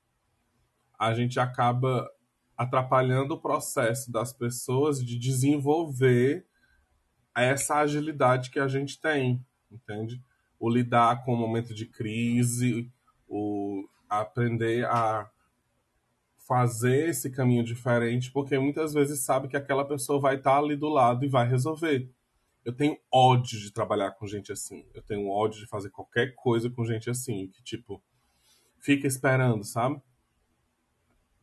a 0.99 1.15
gente 1.15 1.39
acaba 1.39 2.07
atrapalhando 2.55 3.33
o 3.33 3.41
processo 3.41 4.11
das 4.11 4.31
pessoas 4.31 5.03
de 5.03 5.17
desenvolver 5.17 6.45
essa 7.35 7.77
agilidade 7.77 8.51
que 8.51 8.59
a 8.59 8.67
gente 8.67 9.01
tem, 9.01 9.43
entende? 9.71 10.21
O 10.59 10.69
lidar 10.69 11.25
com 11.25 11.33
o 11.33 11.37
momento 11.37 11.73
de 11.73 11.87
crise, 11.87 12.87
o 13.27 13.89
aprender 14.07 14.85
a 14.85 15.27
fazer 16.47 17.09
esse 17.09 17.31
caminho 17.31 17.63
diferente, 17.63 18.31
porque 18.31 18.59
muitas 18.59 18.93
vezes 18.93 19.21
sabe 19.21 19.47
que 19.47 19.57
aquela 19.57 19.83
pessoa 19.83 20.19
vai 20.19 20.35
estar 20.35 20.59
ali 20.59 20.75
do 20.75 20.87
lado 20.87 21.25
e 21.25 21.27
vai 21.27 21.49
resolver. 21.49 22.11
Eu 22.67 22.75
tenho 22.75 22.97
ódio 23.09 23.57
de 23.57 23.71
trabalhar 23.71 24.11
com 24.11 24.27
gente 24.27 24.51
assim. 24.51 24.85
Eu 24.93 25.01
tenho 25.01 25.29
ódio 25.29 25.57
de 25.57 25.67
fazer 25.67 25.89
qualquer 25.89 26.35
coisa 26.35 26.69
com 26.69 26.83
gente 26.83 27.09
assim, 27.09 27.47
que 27.47 27.63
tipo 27.63 28.03
fica 28.77 29.07
esperando, 29.07 29.63
sabe? 29.63 30.01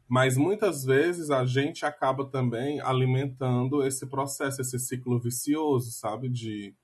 Mas 0.06 0.36
muitas 0.36 0.84
vezes 0.84 1.30
a 1.30 1.46
gente 1.46 1.86
acaba 1.86 2.26
também 2.26 2.78
alimentando 2.82 3.82
esse 3.82 4.06
processo, 4.06 4.60
esse 4.60 4.78
ciclo 4.78 5.18
vicioso, 5.18 5.92
sabe? 5.92 6.28
De, 6.28 6.76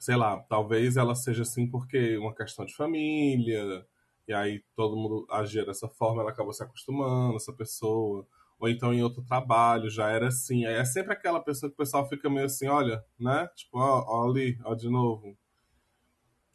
sei 0.00 0.16
lá, 0.16 0.40
talvez 0.48 0.96
ela 0.96 1.14
seja 1.14 1.42
assim 1.42 1.70
porque 1.70 2.18
uma 2.18 2.34
questão 2.34 2.64
de 2.64 2.74
família, 2.74 3.86
e 4.26 4.34
aí 4.34 4.64
todo 4.74 4.96
mundo 4.96 5.28
agia 5.30 5.64
dessa 5.64 5.88
forma, 5.88 6.22
ela 6.22 6.32
acabou 6.32 6.52
se 6.52 6.64
acostumando, 6.64 7.36
essa 7.36 7.52
pessoa. 7.52 8.26
Ou 8.58 8.68
então 8.68 8.94
em 8.94 9.02
outro 9.02 9.22
trabalho, 9.22 9.90
já 9.90 10.10
era 10.10 10.28
assim. 10.28 10.64
É 10.64 10.84
sempre 10.84 11.12
aquela 11.12 11.40
pessoa 11.40 11.70
que 11.70 11.74
o 11.74 11.76
pessoal 11.76 12.08
fica 12.08 12.30
meio 12.30 12.46
assim, 12.46 12.66
olha, 12.68 13.02
né? 13.18 13.48
Tipo, 13.54 13.78
ó, 13.78 14.04
ó 14.06 14.30
ali, 14.30 14.58
ó 14.64 14.74
de 14.74 14.88
novo. 14.88 15.36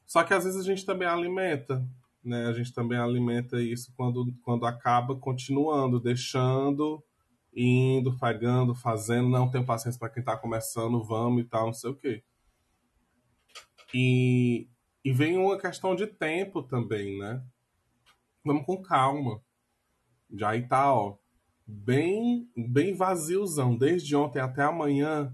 Só 0.05 0.23
que 0.23 0.33
às 0.33 0.43
vezes 0.43 0.59
a 0.59 0.63
gente 0.63 0.85
também 0.85 1.07
alimenta, 1.07 1.85
né? 2.23 2.47
A 2.47 2.53
gente 2.53 2.73
também 2.73 2.97
alimenta 2.97 3.61
isso 3.61 3.93
quando, 3.95 4.33
quando 4.43 4.65
acaba 4.65 5.15
continuando, 5.15 5.99
deixando, 5.99 7.03
indo, 7.53 8.17
pagando, 8.17 8.73
fazendo, 8.73 9.29
não 9.29 9.49
tem 9.49 9.63
paciência 9.63 9.99
para 9.99 10.09
quem 10.09 10.21
está 10.21 10.35
começando, 10.35 11.03
vamos 11.03 11.43
e 11.43 11.45
tal, 11.45 11.67
não 11.67 11.73
sei 11.73 11.91
o 11.91 11.95
quê. 11.95 12.23
E, 13.93 14.67
e 15.03 15.11
vem 15.11 15.37
uma 15.37 15.57
questão 15.59 15.95
de 15.95 16.07
tempo 16.07 16.63
também, 16.63 17.17
né? 17.19 17.43
vamos 18.43 18.65
com 18.65 18.81
calma. 18.81 19.41
Já 20.31 20.49
aí 20.49 20.67
tá, 20.67 20.93
ó, 20.93 21.17
bem, 21.69 22.49
bem 22.55 22.93
vaziozão. 22.93 23.77
Desde 23.77 24.15
ontem 24.15 24.39
até 24.39 24.63
amanhã, 24.63 25.33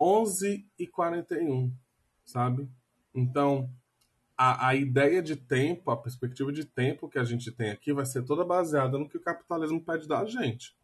11h41, 0.00 1.72
sabe? 2.24 2.68
Então, 3.14 3.70
a, 4.36 4.68
a 4.68 4.74
ideia 4.74 5.22
de 5.22 5.36
tempo, 5.36 5.90
a 5.90 5.96
perspectiva 5.96 6.52
de 6.52 6.64
tempo 6.64 7.08
que 7.08 7.18
a 7.18 7.24
gente 7.24 7.50
tem 7.50 7.70
aqui 7.70 7.92
vai 7.92 8.04
ser 8.04 8.24
toda 8.24 8.44
baseada 8.44 8.98
no 8.98 9.08
que 9.08 9.16
o 9.16 9.22
capitalismo 9.22 9.82
pede 9.82 10.06
da 10.06 10.24
gente. 10.24 10.76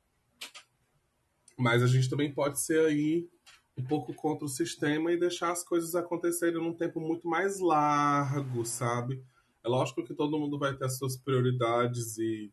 Mas 1.59 1.83
a 1.83 1.87
gente 1.87 2.09
também 2.09 2.33
pode 2.33 2.61
ser 2.61 2.87
aí 2.87 3.29
um 3.77 3.85
pouco 3.85 4.15
contra 4.15 4.47
o 4.47 4.49
sistema 4.49 5.13
e 5.13 5.21
deixar 5.21 5.53
as 5.53 5.63
coisas 5.63 5.95
acontecerem 5.95 6.61
num 6.61 6.75
tempo 6.75 7.01
muito 7.01 7.29
mais 7.29 7.61
largo, 7.61 8.65
sabe? 8.65 9.23
É 9.63 9.69
lógico 9.69 10.05
que 10.05 10.15
todo 10.15 10.39
mundo 10.39 10.59
vai 10.59 10.75
ter 10.75 10.85
as 10.85 10.97
suas 10.97 11.17
prioridades 11.17 12.17
e, 12.19 12.53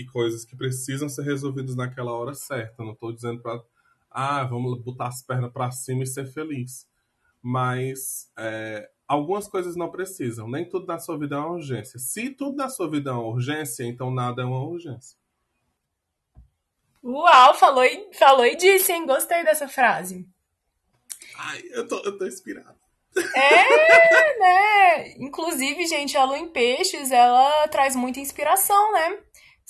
e 0.00 0.06
coisas 0.06 0.44
que 0.44 0.56
precisam 0.56 1.08
ser 1.08 1.22
resolvidas 1.22 1.76
naquela 1.76 2.12
hora 2.12 2.34
certa. 2.34 2.82
Não 2.82 2.92
estou 2.92 3.12
dizendo 3.12 3.40
para, 3.40 3.62
ah, 4.10 4.44
vamos 4.44 4.80
botar 4.80 5.08
as 5.08 5.22
pernas 5.22 5.52
para 5.52 5.70
cima 5.70 6.02
e 6.02 6.06
ser 6.06 6.26
feliz. 6.26 6.88
Mas 7.42 8.30
é, 8.36 8.90
algumas 9.06 9.46
coisas 9.46 9.76
não 9.76 9.90
precisam. 9.90 10.48
Nem 10.48 10.68
tudo 10.68 10.86
na 10.86 10.98
sua 10.98 11.18
vida 11.18 11.36
é 11.36 11.38
uma 11.38 11.52
urgência. 11.52 11.98
Se 11.98 12.30
tudo 12.30 12.56
na 12.56 12.68
sua 12.68 12.88
vida 12.88 13.10
é 13.10 13.12
uma 13.12 13.26
urgência, 13.26 13.84
então 13.84 14.10
nada 14.10 14.42
é 14.42 14.44
uma 14.44 14.62
urgência. 14.62 15.18
Uau, 17.02 17.54
falou 17.54 17.84
e, 17.84 18.12
falou 18.14 18.44
e 18.44 18.56
disse, 18.56 18.92
hein? 18.92 19.06
Gostei 19.06 19.42
dessa 19.42 19.68
frase. 19.68 20.28
Ai, 21.36 21.62
eu 21.70 21.88
tô, 21.88 21.98
eu 22.00 22.18
tô 22.18 22.26
inspirado. 22.26 22.78
É, 23.34 24.38
né? 24.38 25.14
Inclusive, 25.18 25.86
gente, 25.86 26.16
a 26.16 26.24
lua 26.24 26.38
em 26.38 26.48
peixes, 26.48 27.10
ela 27.10 27.66
traz 27.68 27.96
muita 27.96 28.20
inspiração, 28.20 28.92
né? 28.92 29.18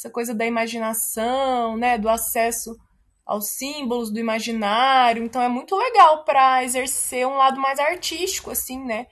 Essa 0.00 0.08
coisa 0.08 0.34
da 0.34 0.46
imaginação, 0.46 1.76
né? 1.76 1.98
Do 1.98 2.08
acesso 2.08 2.74
aos 3.26 3.50
símbolos 3.50 4.10
do 4.10 4.18
imaginário. 4.18 5.22
Então 5.22 5.42
é 5.42 5.48
muito 5.48 5.76
legal 5.76 6.24
para 6.24 6.64
exercer 6.64 7.26
um 7.26 7.36
lado 7.36 7.60
mais 7.60 7.78
artístico, 7.78 8.50
assim, 8.50 8.82
né? 8.82 9.06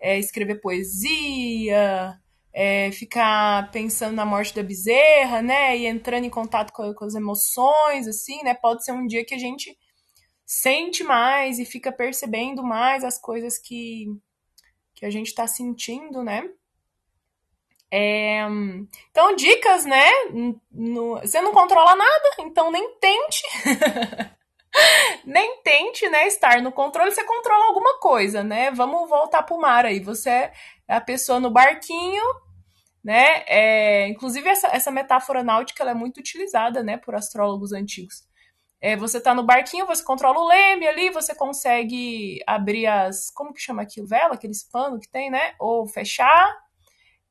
É, 0.00 0.18
escrever 0.18 0.62
poesia, 0.62 2.18
é, 2.54 2.90
ficar 2.90 3.70
pensando 3.70 4.14
na 4.14 4.24
morte 4.24 4.54
da 4.54 4.62
bezerra, 4.62 5.42
né? 5.42 5.76
E 5.76 5.84
entrando 5.84 6.24
em 6.24 6.30
contato 6.30 6.72
com, 6.72 6.94
com 6.94 7.04
as 7.04 7.14
emoções, 7.14 8.08
assim, 8.08 8.42
né? 8.42 8.54
Pode 8.54 8.86
ser 8.86 8.92
um 8.92 9.06
dia 9.06 9.26
que 9.26 9.34
a 9.34 9.38
gente 9.38 9.76
sente 10.46 11.04
mais 11.04 11.58
e 11.58 11.66
fica 11.66 11.92
percebendo 11.92 12.62
mais 12.62 13.04
as 13.04 13.20
coisas 13.20 13.58
que, 13.58 14.06
que 14.94 15.04
a 15.04 15.10
gente 15.10 15.26
está 15.26 15.46
sentindo, 15.46 16.22
né? 16.22 16.48
É, 17.90 18.46
então, 19.10 19.34
dicas, 19.34 19.84
né? 19.84 20.10
No, 20.70 21.18
você 21.20 21.40
não 21.40 21.52
controla 21.52 21.96
nada, 21.96 22.30
então 22.40 22.70
nem 22.70 22.94
tente. 22.98 23.42
nem 25.24 25.62
tente, 25.62 26.08
né, 26.08 26.26
estar 26.26 26.60
no 26.60 26.70
controle, 26.70 27.10
você 27.10 27.24
controla 27.24 27.66
alguma 27.66 27.98
coisa, 27.98 28.42
né? 28.42 28.70
Vamos 28.70 29.08
voltar 29.08 29.42
pro 29.42 29.58
mar 29.58 29.86
aí. 29.86 30.00
Você 30.00 30.30
é 30.30 30.52
a 30.88 31.00
pessoa 31.00 31.40
no 31.40 31.50
barquinho, 31.50 32.22
né? 33.02 33.42
É, 33.46 34.08
inclusive, 34.08 34.48
essa, 34.48 34.68
essa 34.68 34.90
metáfora 34.90 35.42
náutica 35.42 35.84
é 35.84 35.94
muito 35.94 36.18
utilizada, 36.18 36.82
né, 36.82 36.98
por 36.98 37.14
astrólogos 37.14 37.72
antigos. 37.72 38.28
É, 38.80 38.96
você 38.96 39.20
tá 39.20 39.34
no 39.34 39.42
barquinho, 39.42 39.86
você 39.86 40.04
controla 40.04 40.38
o 40.38 40.46
leme 40.46 40.86
ali, 40.86 41.10
você 41.10 41.34
consegue 41.34 42.40
abrir 42.46 42.86
as. 42.86 43.30
Como 43.30 43.52
que 43.52 43.60
chama 43.60 43.82
aquilo? 43.82 44.06
Vela, 44.06 44.34
aqueles 44.34 44.62
panos 44.62 45.00
que 45.00 45.10
tem, 45.10 45.30
né? 45.30 45.54
Ou 45.58 45.86
fechar. 45.88 46.56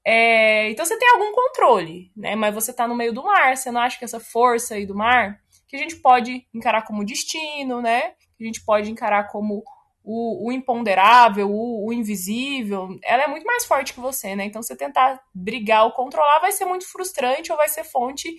É, 0.09 0.69
então 0.69 0.85
você 0.85 0.97
tem 0.97 1.09
algum 1.09 1.33
controle, 1.33 2.09
né? 2.15 2.33
Mas 2.33 2.55
você 2.55 2.71
tá 2.71 2.87
no 2.87 2.95
meio 2.95 3.11
do 3.11 3.23
mar, 3.23 3.57
você 3.57 3.69
não 3.69 3.81
acha 3.81 3.99
que 3.99 4.05
essa 4.05 4.21
força 4.21 4.75
aí 4.75 4.85
do 4.85 4.95
mar, 4.95 5.37
que 5.67 5.75
a 5.75 5.79
gente 5.79 5.97
pode 5.97 6.47
encarar 6.53 6.83
como 6.83 7.03
destino, 7.03 7.81
né? 7.81 8.13
Que 8.37 8.45
a 8.45 8.45
gente 8.45 8.63
pode 8.63 8.89
encarar 8.89 9.27
como 9.27 9.61
o, 10.05 10.47
o 10.47 10.51
imponderável, 10.53 11.51
o, 11.51 11.85
o, 11.85 11.91
invisível, 11.91 12.87
ela 13.03 13.23
é 13.23 13.27
muito 13.27 13.43
mais 13.43 13.65
forte 13.65 13.93
que 13.93 13.99
você, 13.99 14.33
né? 14.33 14.45
Então 14.45 14.63
você 14.63 14.77
tentar 14.77 15.19
brigar 15.35 15.83
ou 15.83 15.91
controlar 15.91 16.39
vai 16.39 16.53
ser 16.53 16.63
muito 16.63 16.89
frustrante 16.89 17.51
ou 17.51 17.57
vai 17.57 17.67
ser 17.67 17.83
fonte 17.83 18.33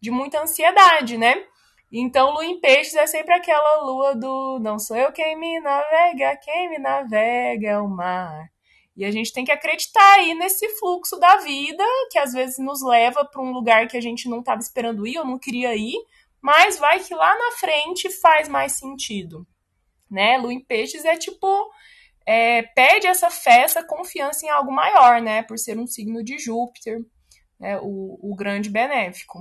de 0.00 0.10
muita 0.10 0.40
ansiedade, 0.40 1.18
né? 1.18 1.44
Então, 1.92 2.32
lua 2.32 2.46
em 2.46 2.58
peixes 2.58 2.94
é 2.94 3.06
sempre 3.06 3.34
aquela 3.34 3.82
lua 3.82 4.14
do 4.16 4.58
não 4.62 4.78
sou 4.78 4.96
eu 4.96 5.12
quem 5.12 5.38
me 5.38 5.60
navega, 5.60 6.38
quem 6.42 6.70
me 6.70 6.78
navega 6.78 7.68
é 7.68 7.78
o 7.78 7.86
mar. 7.86 8.50
E 8.96 9.04
a 9.04 9.10
gente 9.10 9.32
tem 9.32 9.44
que 9.44 9.52
acreditar 9.52 10.14
aí 10.14 10.34
nesse 10.34 10.68
fluxo 10.78 11.18
da 11.18 11.38
vida, 11.38 11.84
que 12.10 12.18
às 12.18 12.32
vezes 12.32 12.58
nos 12.58 12.82
leva 12.82 13.24
para 13.24 13.40
um 13.40 13.52
lugar 13.52 13.88
que 13.88 13.96
a 13.96 14.00
gente 14.00 14.28
não 14.28 14.40
estava 14.40 14.60
esperando 14.60 15.06
ir 15.06 15.18
ou 15.18 15.24
não 15.24 15.38
queria 15.38 15.74
ir, 15.74 15.96
mas 16.40 16.78
vai 16.78 17.00
que 17.00 17.14
lá 17.14 17.38
na 17.38 17.56
frente 17.56 18.10
faz 18.10 18.48
mais 18.48 18.72
sentido. 18.72 19.46
Né? 20.10 20.36
Lua 20.36 20.52
em 20.52 20.60
peixes 20.60 21.04
é 21.04 21.16
tipo. 21.16 21.70
É, 22.24 22.62
pede 22.62 23.08
essa 23.08 23.30
fé, 23.30 23.62
essa 23.62 23.82
confiança 23.82 24.46
em 24.46 24.48
algo 24.48 24.70
maior, 24.70 25.20
né? 25.20 25.42
Por 25.42 25.58
ser 25.58 25.76
um 25.76 25.88
signo 25.88 26.22
de 26.22 26.38
Júpiter, 26.38 27.00
né? 27.58 27.78
o, 27.80 28.18
o 28.22 28.36
grande 28.36 28.70
benéfico. 28.70 29.40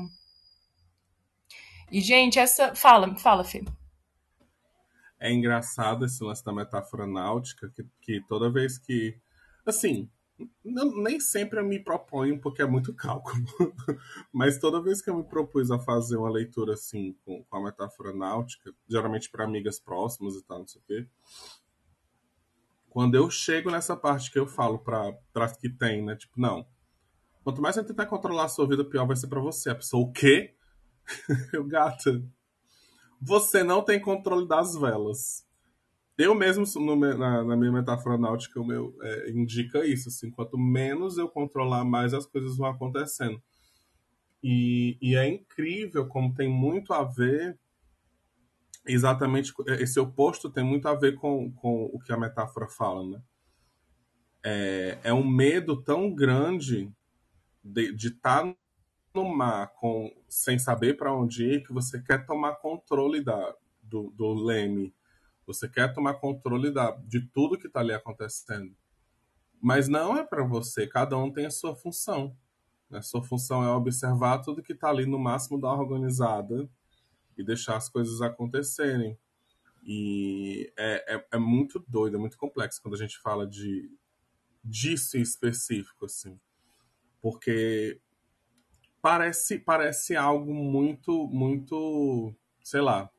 E, 1.91 1.99
gente, 1.99 2.39
essa. 2.39 2.73
Fala, 2.73 3.13
fala, 3.17 3.43
Fê. 3.43 3.63
É 5.19 5.31
engraçado 5.31 6.05
esse 6.05 6.23
lance 6.23 6.43
da 6.43 6.53
metáfora 6.53 7.05
náutica, 7.05 7.69
que, 7.69 7.85
que 8.01 8.21
toda 8.27 8.51
vez 8.51 8.79
que. 8.79 9.19
Assim, 9.71 10.09
nem 10.63 11.19
sempre 11.19 11.59
eu 11.59 11.65
me 11.65 11.79
proponho, 11.79 12.39
porque 12.39 12.61
é 12.61 12.65
muito 12.65 12.93
cálculo. 12.93 13.43
Mas 14.31 14.57
toda 14.57 14.81
vez 14.81 15.01
que 15.01 15.09
eu 15.09 15.15
me 15.15 15.23
propus 15.23 15.71
a 15.71 15.79
fazer 15.79 16.17
uma 16.17 16.29
leitura 16.29 16.73
assim, 16.73 17.15
com, 17.25 17.43
com 17.43 17.57
a 17.57 17.63
metáfora 17.63 18.13
náutica, 18.13 18.73
geralmente 18.87 19.29
para 19.29 19.45
amigas 19.45 19.79
próximas 19.79 20.35
e 20.35 20.43
tal, 20.43 20.59
não 20.59 20.67
sei 20.67 20.81
o 20.81 20.85
quê. 20.85 21.07
Quando 22.89 23.15
eu 23.15 23.29
chego 23.29 23.71
nessa 23.71 23.95
parte 23.95 24.29
que 24.29 24.37
eu 24.37 24.45
falo 24.45 24.77
para 24.77 25.17
as 25.35 25.55
que 25.55 25.69
tem, 25.69 26.03
né? 26.03 26.15
Tipo, 26.15 26.39
não. 26.39 26.67
Quanto 27.43 27.61
mais 27.61 27.75
você 27.75 27.83
tentar 27.83 28.05
controlar 28.05 28.45
a 28.45 28.49
sua 28.49 28.67
vida, 28.67 28.83
pior 28.83 29.07
vai 29.07 29.15
ser 29.15 29.27
para 29.27 29.39
você. 29.39 29.69
A 29.69 29.75
pessoa, 29.75 30.03
o 30.03 30.11
quê? 30.11 30.53
eu, 31.53 31.63
gata, 31.63 32.21
você 33.21 33.63
não 33.63 33.81
tem 33.81 33.99
controle 33.99 34.45
das 34.45 34.75
velas. 34.75 35.47
Eu 36.21 36.35
mesmo, 36.35 36.65
no, 36.79 36.95
na, 36.95 37.43
na, 37.43 37.55
minha 37.55 37.71
metáfora 37.71 38.17
náutica, 38.17 38.59
o 38.59 38.65
meu 38.65 38.95
é, 39.01 39.31
indica 39.31 39.85
isso. 39.85 40.09
Assim, 40.09 40.29
quanto 40.29 40.57
menos 40.57 41.17
eu 41.17 41.27
controlar, 41.27 41.83
mais 41.83 42.13
as 42.13 42.25
coisas 42.25 42.57
vão 42.57 42.67
acontecendo. 42.67 43.41
E, 44.43 44.97
e 45.01 45.15
é 45.15 45.27
incrível 45.27 46.07
como 46.07 46.33
tem 46.33 46.49
muito 46.49 46.93
a 46.93 47.03
ver 47.03 47.57
exatamente 48.85 49.53
esse 49.79 49.99
oposto 49.99 50.49
tem 50.49 50.63
muito 50.63 50.87
a 50.87 50.95
ver 50.95 51.15
com, 51.15 51.51
com 51.51 51.85
o 51.93 51.99
que 51.99 52.11
a 52.11 52.17
metáfora 52.17 52.67
fala, 52.67 53.07
né? 53.07 53.21
É, 54.43 54.97
é 55.03 55.13
um 55.13 55.27
medo 55.27 55.81
tão 55.83 56.13
grande 56.13 56.91
de 57.63 58.07
estar 58.07 58.43
tá 58.43 58.55
no 59.13 59.23
mar 59.25 59.71
com, 59.73 60.11
sem 60.27 60.57
saber 60.57 60.97
para 60.97 61.13
onde 61.13 61.43
ir 61.43 61.63
que 61.63 61.71
você 61.71 62.01
quer 62.01 62.25
tomar 62.25 62.55
controle 62.55 63.23
da, 63.23 63.55
do, 63.83 64.09
do 64.11 64.33
leme. 64.33 64.93
Você 65.53 65.67
quer 65.67 65.93
tomar 65.93 66.15
controle 66.15 66.71
da, 66.71 66.91
de 66.91 67.21
tudo 67.27 67.57
que 67.57 67.67
está 67.67 67.79
ali 67.79 67.93
acontecendo. 67.93 68.75
Mas 69.61 69.87
não 69.87 70.17
é 70.17 70.23
para 70.23 70.43
você, 70.43 70.87
cada 70.87 71.17
um 71.17 71.31
tem 71.31 71.45
a 71.45 71.51
sua 71.51 71.75
função. 71.75 72.35
A 72.91 73.01
sua 73.01 73.23
função 73.23 73.63
é 73.63 73.69
observar 73.69 74.39
tudo 74.39 74.63
que 74.63 74.73
está 74.73 74.89
ali 74.89 75.05
no 75.05 75.19
máximo 75.19 75.59
da 75.59 75.71
organizada 75.71 76.69
e 77.37 77.43
deixar 77.43 77.77
as 77.77 77.87
coisas 77.87 78.21
acontecerem. 78.21 79.17
E 79.83 80.71
é, 80.77 81.15
é, 81.15 81.27
é, 81.33 81.37
muito 81.37 81.83
doido, 81.87 82.17
é 82.17 82.19
muito 82.19 82.37
complexo 82.37 82.81
quando 82.81 82.95
a 82.95 82.97
gente 82.97 83.17
fala 83.19 83.47
de 83.47 83.89
disso 84.63 85.17
em 85.17 85.21
específico, 85.21 86.05
assim. 86.05 86.39
Porque 87.21 87.99
parece, 89.01 89.59
parece 89.59 90.15
algo 90.15 90.53
muito, 90.53 91.27
muito, 91.27 92.33
sei 92.63 92.81
lá, 92.81 93.09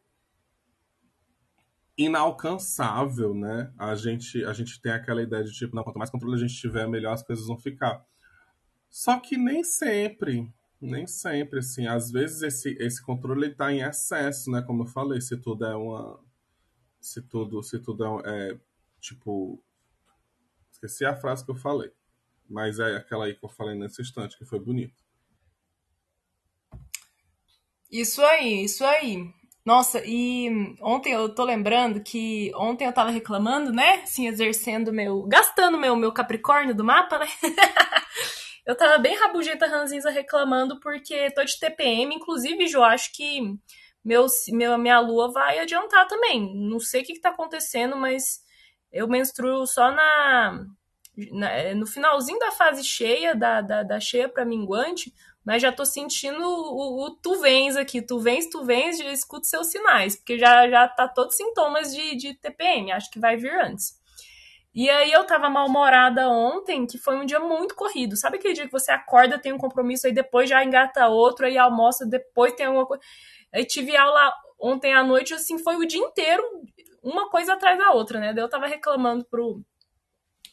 inalcançável, 2.05 3.35
né? 3.35 3.73
A 3.79 3.95
gente, 3.95 4.45
a 4.45 4.53
gente 4.53 4.81
tem 4.81 4.93
aquela 4.93 5.23
ideia 5.23 5.45
de 5.45 5.53
tipo, 5.53 5.75
não, 5.75 5.83
quanto 5.83 5.99
mais 5.99 6.11
controle 6.11 6.35
a 6.35 6.39
gente 6.39 6.55
tiver, 6.55 6.87
melhor 6.89 7.13
as 7.13 7.23
coisas 7.23 7.47
vão 7.47 7.59
ficar. 7.59 8.05
Só 8.89 9.19
que 9.19 9.37
nem 9.37 9.65
sempre, 9.65 10.53
nem 10.81 11.07
sempre, 11.07 11.61
assim. 11.61 11.87
Às 11.87 12.11
vezes 12.11 12.43
esse, 12.43 12.77
esse 12.79 13.03
controle 13.03 13.49
está 13.49 13.73
em 13.73 13.83
excesso, 13.83 14.51
né? 14.51 14.63
Como 14.63 14.83
eu 14.83 14.87
falei, 14.87 15.21
se 15.21 15.37
tudo 15.37 15.65
é 15.65 15.75
uma. 15.75 16.21
Se 17.01 17.23
tudo, 17.23 17.63
se 17.63 17.79
tudo 17.79 18.05
é, 18.25 18.51
é 18.51 18.61
tipo. 19.01 19.63
Esqueci 20.71 21.05
a 21.05 21.17
frase 21.17 21.45
que 21.45 21.51
eu 21.51 21.57
falei. 21.57 21.93
Mas 22.49 22.79
é 22.79 22.97
aquela 22.97 23.25
aí 23.25 23.35
que 23.35 23.45
eu 23.45 23.49
falei 23.49 23.75
nesse 23.75 24.03
instante, 24.03 24.37
que 24.37 24.45
foi 24.45 24.59
bonito. 24.61 25.03
Isso 27.91 28.23
aí, 28.23 28.65
isso 28.65 28.85
aí. 28.85 29.33
Nossa, 29.65 30.03
e 30.05 30.77
ontem 30.81 31.13
eu 31.13 31.33
tô 31.33 31.45
lembrando 31.45 32.03
que 32.03 32.51
ontem 32.57 32.85
eu 32.85 32.93
tava 32.93 33.11
reclamando, 33.11 33.73
né? 33.73 34.03
Assim, 34.03 34.27
exercendo 34.27 34.93
meu. 34.93 35.23
gastando 35.23 35.79
meu, 35.79 35.95
meu 35.95 36.13
Capricórnio 36.13 36.75
do 36.75 36.85
mapa, 36.85 37.19
né? 37.19 37.27
Eu 38.65 38.77
tava 38.77 38.97
bem 38.99 39.17
rabugenta 39.17 39.67
ranzinza 39.67 40.09
reclamando 40.09 40.79
porque 40.79 41.31
tô 41.33 41.43
de 41.45 41.59
TPM, 41.59 42.15
inclusive, 42.15 42.69
Jo, 42.69 42.83
acho 42.83 43.13
que 43.13 43.41
meu, 44.05 44.27
meu, 44.51 44.79
minha 44.79 45.01
lua 45.01 45.33
vai 45.33 45.59
adiantar 45.59 46.07
também. 46.07 46.55
Não 46.55 46.79
sei 46.79 47.03
o 47.03 47.05
que, 47.05 47.15
que 47.15 47.21
tá 47.21 47.31
acontecendo, 47.31 47.97
mas 47.97 48.41
eu 48.93 49.09
menstruo 49.09 49.67
só 49.67 49.91
na, 49.91 50.65
na 51.33 51.75
no 51.75 51.87
finalzinho 51.87 52.39
da 52.39 52.53
fase 52.53 52.85
cheia, 52.85 53.35
da, 53.35 53.61
da, 53.61 53.83
da 53.83 54.01
cheia 54.01 54.29
para 54.29 54.45
minguante, 54.45 55.13
mas 55.45 55.61
já 55.61 55.73
tô 55.73 55.85
sentindo 55.85 56.43
o, 56.43 57.05
o, 57.05 57.11
tu 57.11 57.41
vens 57.41 57.77
aqui, 57.77 58.01
tu 58.01 58.19
vens, 58.19 58.49
tu 58.49 58.65
vens, 58.65 58.99
já 58.99 59.13
escuto 59.13 59.47
seus 59.47 59.69
sinais, 59.69 60.17
porque 60.17 60.39
já, 60.39 60.69
já 60.69 60.89
tá 60.89 61.09
todos 61.09 61.37
sintomas 61.37 61.95
de, 61.95 62.17
de 62.17 62.35
TPM, 62.35 62.93
acho 62.93 63.11
que 63.11 63.19
vai 63.19 63.37
vir 63.37 63.53
antes. 63.61 64.01
E 64.75 64.89
aí 64.89 65.13
eu 65.13 65.27
tava 65.27 65.51
mal-humorada 65.51 66.29
ontem, 66.29 66.87
que 66.87 66.97
foi 66.97 67.17
um 67.17 67.27
dia 67.27 67.39
muito 67.39 67.75
corrido. 67.75 68.17
Sabe 68.17 68.39
aquele 68.39 68.55
dia 68.55 68.65
que 68.65 68.73
você 68.73 68.91
acorda, 68.91 69.39
tem 69.39 69.53
um 69.53 69.59
compromisso, 69.59 70.07
aí 70.07 70.15
depois 70.15 70.49
já 70.49 70.65
engata 70.65 71.09
outro, 71.09 71.45
aí 71.45 71.59
almoça, 71.59 72.07
depois 72.07 72.55
tem 72.55 72.67
alguma 72.67 72.87
coisa. 72.87 73.03
Aí 73.53 73.67
tive 73.67 73.95
aula 73.95 74.33
ontem 74.59 74.95
à 74.95 75.05
noite, 75.05 75.35
assim, 75.35 75.59
foi 75.59 75.77
o 75.77 75.87
dia 75.87 76.01
inteiro, 76.01 76.43
uma 77.03 77.29
coisa 77.29 77.53
atrás 77.53 77.77
da 77.77 77.91
outra, 77.91 78.19
né? 78.19 78.33
Daí 78.33 78.43
eu 78.43 78.49
tava 78.49 78.67
reclamando 78.67 79.27
pro, 79.27 79.61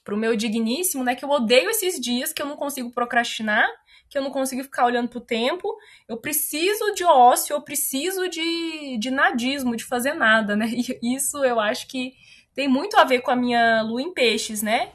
pro 0.03 0.17
meu 0.17 0.35
digníssimo, 0.35 1.03
né, 1.03 1.15
que 1.15 1.23
eu 1.23 1.29
odeio 1.29 1.69
esses 1.69 1.99
dias 1.99 2.33
que 2.33 2.41
eu 2.41 2.45
não 2.45 2.57
consigo 2.57 2.91
procrastinar, 2.91 3.69
que 4.09 4.17
eu 4.17 4.21
não 4.21 4.31
consigo 4.31 4.63
ficar 4.63 4.85
olhando 4.85 5.09
pro 5.09 5.21
tempo. 5.21 5.77
Eu 6.07 6.17
preciso 6.17 6.93
de 6.93 7.03
ócio, 7.03 7.53
eu 7.53 7.61
preciso 7.61 8.27
de, 8.27 8.97
de 8.97 9.11
nadismo, 9.11 9.75
de 9.75 9.85
fazer 9.85 10.13
nada, 10.13 10.55
né? 10.55 10.67
E 11.01 11.15
isso 11.15 11.43
eu 11.43 11.59
acho 11.59 11.87
que 11.87 12.13
tem 12.53 12.67
muito 12.67 12.97
a 12.97 13.03
ver 13.03 13.21
com 13.21 13.31
a 13.31 13.35
minha 13.35 13.81
lua 13.83 14.01
em 14.01 14.13
peixes, 14.13 14.61
né? 14.61 14.91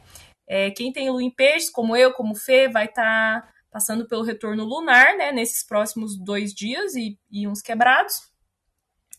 É, 0.46 0.70
quem 0.70 0.92
tem 0.92 1.08
lua 1.08 1.22
em 1.22 1.30
peixes, 1.30 1.70
como 1.70 1.96
eu, 1.96 2.12
como 2.12 2.34
Fê, 2.34 2.68
vai 2.68 2.86
estar 2.86 3.42
tá 3.42 3.48
passando 3.70 4.06
pelo 4.06 4.22
retorno 4.22 4.64
lunar, 4.64 5.16
né? 5.16 5.32
Nesses 5.32 5.64
próximos 5.64 6.18
dois 6.18 6.52
dias 6.52 6.94
e, 6.96 7.18
e 7.30 7.46
uns 7.46 7.62
quebrados. 7.62 8.14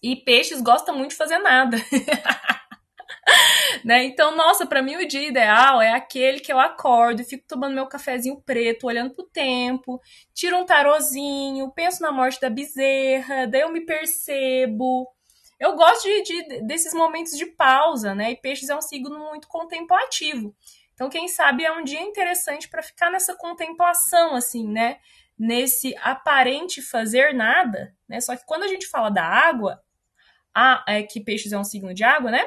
E 0.04 0.16
peixes 0.18 0.62
gosta 0.62 0.92
muito 0.92 1.12
de 1.12 1.18
fazer 1.18 1.40
nada. 1.40 1.78
né? 3.86 4.04
Então, 4.04 4.36
nossa, 4.36 4.66
para 4.66 4.82
mim 4.82 4.96
o 4.96 5.08
dia 5.08 5.28
ideal 5.28 5.80
é 5.80 5.92
aquele 5.92 6.40
que 6.40 6.52
eu 6.52 6.60
acordo 6.60 7.22
e 7.22 7.24
fico 7.24 7.46
tomando 7.48 7.76
meu 7.76 7.86
cafezinho 7.86 8.42
preto, 8.42 8.88
olhando 8.88 9.14
pro 9.14 9.28
tempo, 9.28 10.02
tiro 10.34 10.58
um 10.58 10.66
tarozinho, 10.66 11.72
penso 11.72 12.02
na 12.02 12.12
morte 12.12 12.42
da 12.42 12.50
bezerra, 12.50 13.46
daí 13.46 13.62
eu 13.62 13.72
me 13.72 13.86
percebo, 13.86 15.08
eu 15.60 15.76
gosto 15.76 16.02
de, 16.02 16.24
de, 16.24 16.62
desses 16.64 16.96
momentos 16.96 17.38
de 17.38 17.46
pausa, 17.46 18.16
né? 18.16 18.32
E 18.32 18.36
peixes 18.36 18.70
é 18.70 18.76
um 18.76 18.82
signo 18.82 19.20
muito 19.20 19.48
contemplativo. 19.48 20.56
Então, 20.96 21.08
quem 21.08 21.28
sabe 21.28 21.64
é 21.64 21.72
um 21.72 21.84
dia 21.84 22.02
interessante 22.02 22.68
para 22.68 22.82
ficar 22.82 23.12
nessa 23.12 23.36
contemplação, 23.36 24.34
assim, 24.34 24.68
né? 24.68 24.98
Nesse 25.38 25.96
aparente 25.98 26.82
fazer 26.82 27.36
nada, 27.36 27.96
né? 28.08 28.20
Só 28.20 28.36
que 28.36 28.46
quando 28.48 28.64
a 28.64 28.68
gente 28.68 28.88
fala 28.88 29.12
da 29.12 29.24
água, 29.24 29.80
a, 30.56 30.84
é 30.88 31.04
que 31.04 31.22
peixes 31.22 31.52
é 31.52 31.58
um 31.60 31.64
signo 31.64 31.94
de 31.94 32.04
água, 32.04 32.32
né? 32.32 32.44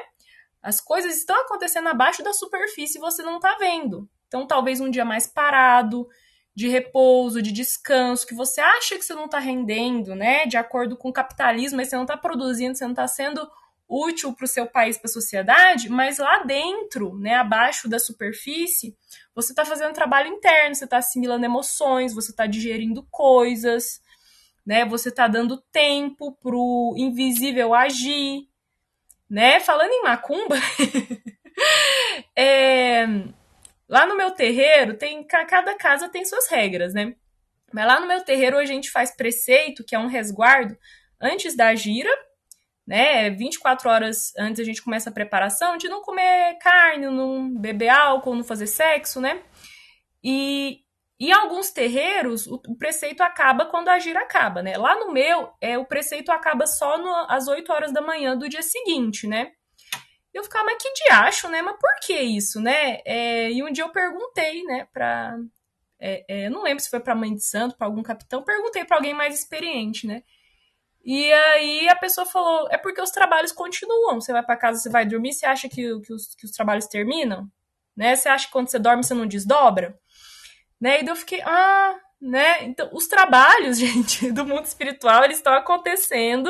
As 0.61 0.81
coisas 0.81 1.17
estão 1.17 1.39
acontecendo 1.41 1.87
abaixo 1.87 2.23
da 2.23 2.33
superfície 2.33 2.97
e 2.97 3.01
você 3.01 3.23
não 3.23 3.37
está 3.37 3.55
vendo. 3.57 4.09
Então, 4.27 4.45
talvez 4.45 4.79
um 4.79 4.89
dia 4.89 5.05
mais 5.05 5.25
parado, 5.25 6.07
de 6.53 6.67
repouso, 6.67 7.41
de 7.41 7.51
descanso, 7.51 8.27
que 8.27 8.35
você 8.35 8.59
acha 8.59 8.97
que 8.97 9.03
você 9.03 9.13
não 9.13 9.25
está 9.25 9.39
rendendo, 9.39 10.13
né? 10.15 10.45
De 10.45 10.57
acordo 10.57 10.97
com 10.97 11.09
o 11.09 11.13
capitalismo, 11.13 11.77
mas 11.77 11.89
você 11.89 11.95
não 11.95 12.03
está 12.03 12.17
produzindo, 12.17 12.75
você 12.75 12.83
não 12.83 12.91
está 12.91 13.07
sendo 13.07 13.49
útil 13.87 14.33
para 14.33 14.45
o 14.45 14.47
seu 14.47 14.67
país, 14.67 14.97
para 14.97 15.09
a 15.09 15.13
sociedade, 15.13 15.89
mas 15.89 16.19
lá 16.19 16.43
dentro, 16.43 17.17
né, 17.17 17.35
abaixo 17.35 17.89
da 17.89 17.97
superfície, 17.97 18.95
você 19.33 19.51
está 19.51 19.65
fazendo 19.65 19.93
trabalho 19.93 20.27
interno, 20.27 20.75
você 20.75 20.83
está 20.83 20.97
assimilando 20.97 21.45
emoções, 21.45 22.13
você 22.13 22.29
está 22.29 22.45
digerindo 22.45 23.01
coisas, 23.09 23.99
né? 24.63 24.85
Você 24.85 25.09
está 25.09 25.27
dando 25.27 25.57
tempo 25.71 26.33
para 26.33 26.55
o 26.55 26.93
invisível 26.97 27.73
agir, 27.73 28.48
né? 29.29 29.59
Falando 29.59 29.91
em 29.91 30.03
macumba, 30.03 30.55
é, 32.35 33.05
Lá 33.89 34.05
no 34.05 34.15
meu 34.15 34.29
terreiro, 34.29 34.95
tem 34.95 35.23
cada 35.23 35.75
casa 35.75 36.09
tem 36.09 36.23
suas 36.23 36.47
regras, 36.47 36.93
né? 36.93 37.15
Mas 37.73 37.87
lá 37.87 37.99
no 37.99 38.07
meu 38.07 38.21
terreiro 38.23 38.59
a 38.59 38.65
gente 38.65 38.91
faz 38.91 39.09
preceito, 39.15 39.83
que 39.83 39.95
é 39.95 39.99
um 39.99 40.05
resguardo, 40.05 40.77
antes 41.19 41.57
da 41.57 41.73
gira, 41.73 42.09
né? 42.85 43.31
24 43.31 43.89
horas 43.89 44.31
antes 44.37 44.59
a 44.59 44.63
gente 44.63 44.83
começa 44.83 45.09
a 45.09 45.13
preparação 45.13 45.75
de 45.75 45.89
não 45.89 46.03
comer 46.03 46.59
carne, 46.59 47.07
não 47.07 47.51
beber 47.51 47.89
álcool, 47.89 48.35
não 48.35 48.43
fazer 48.43 48.67
sexo, 48.67 49.19
né? 49.19 49.41
E 50.23 50.81
em 51.27 51.31
alguns 51.33 51.71
terreiros, 51.71 52.47
o, 52.47 52.59
preceito 52.77 53.21
acaba 53.21 53.65
quando 53.65 53.89
a 53.89 53.99
gira 53.99 54.21
acaba, 54.21 54.61
né? 54.63 54.77
Lá 54.77 54.95
no 54.95 55.11
meu, 55.11 55.51
é, 55.59 55.77
o 55.77 55.85
preceito 55.85 56.31
acaba 56.31 56.65
só 56.65 56.97
no, 56.97 57.13
às 57.27 57.47
8 57.47 57.71
horas 57.71 57.91
da 57.91 58.01
manhã 58.01 58.37
do 58.37 58.47
dia 58.47 58.61
seguinte, 58.61 59.27
né? 59.27 59.51
eu 60.33 60.43
ficava, 60.43 60.65
mas 60.65 60.81
que 60.81 60.91
diacho, 60.93 61.47
né? 61.49 61.61
Mas 61.61 61.77
por 61.79 61.89
que 62.01 62.13
isso, 62.13 62.61
né? 62.61 62.99
É, 63.05 63.51
e 63.51 63.63
um 63.63 63.71
dia 63.71 63.83
eu 63.83 63.89
perguntei, 63.89 64.63
né, 64.63 64.87
pra. 64.93 65.37
É, 65.99 66.23
é, 66.27 66.47
eu 66.47 66.51
não 66.51 66.63
lembro 66.63 66.81
se 66.81 66.89
foi 66.89 66.99
pra 66.99 67.15
mãe 67.15 67.33
de 67.33 67.43
santo, 67.43 67.75
pra 67.77 67.87
algum 67.87 68.01
capitão, 68.01 68.43
perguntei 68.43 68.85
pra 68.85 68.97
alguém 68.97 69.13
mais 69.13 69.37
experiente, 69.37 70.07
né? 70.07 70.23
E 71.03 71.31
aí 71.31 71.89
a 71.89 71.95
pessoa 71.95 72.25
falou: 72.25 72.67
é 72.71 72.77
porque 72.77 73.01
os 73.01 73.11
trabalhos 73.11 73.51
continuam. 73.51 74.21
Você 74.21 74.31
vai 74.31 74.43
para 74.43 74.57
casa, 74.57 74.79
você 74.79 74.89
vai 74.89 75.05
dormir, 75.05 75.33
você 75.33 75.45
acha 75.45 75.67
que, 75.69 75.99
que, 76.01 76.13
os, 76.13 76.35
que 76.35 76.45
os 76.45 76.51
trabalhos 76.51 76.87
terminam? 76.87 77.49
Né? 77.95 78.15
Você 78.15 78.29
acha 78.29 78.45
que 78.47 78.51
quando 78.53 78.69
você 78.69 78.79
dorme 78.79 79.03
você 79.03 79.13
não 79.13 79.27
desdobra? 79.27 79.99
Né? 80.79 81.01
E 81.01 81.03
daí 81.03 81.11
eu 81.11 81.15
fiquei, 81.15 81.41
ah, 81.41 81.95
né? 82.21 82.63
Então, 82.63 82.89
os 82.93 83.07
trabalhos, 83.07 83.77
gente, 83.79 84.31
do 84.31 84.45
mundo 84.45 84.65
espiritual, 84.65 85.23
eles 85.23 85.37
estão 85.37 85.53
acontecendo 85.53 86.49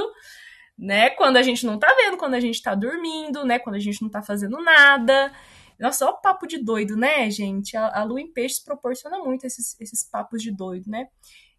né? 0.79 1.09
Quando 1.09 1.35
a 1.35 1.43
gente 1.43 1.65
não 1.65 1.77
tá 1.77 1.93
vendo, 1.93 2.17
quando 2.17 2.35
a 2.35 2.39
gente 2.39 2.61
tá 2.61 2.73
dormindo, 2.73 3.43
né? 3.43 3.59
Quando 3.59 3.75
a 3.75 3.79
gente 3.79 4.01
não 4.01 4.09
tá 4.09 4.21
fazendo 4.21 4.57
nada. 4.63 5.31
Nossa, 5.77 6.05
ó 6.05 6.11
o 6.11 6.21
papo 6.21 6.47
de 6.47 6.57
doido, 6.57 6.95
né, 6.95 7.29
gente? 7.29 7.75
A, 7.75 7.99
a 7.99 8.03
lua 8.03 8.21
em 8.21 8.31
peixes 8.31 8.59
proporciona 8.59 9.19
muito 9.19 9.45
esses, 9.45 9.79
esses 9.79 10.03
papos 10.09 10.41
de 10.41 10.51
doido, 10.51 10.89
né? 10.89 11.07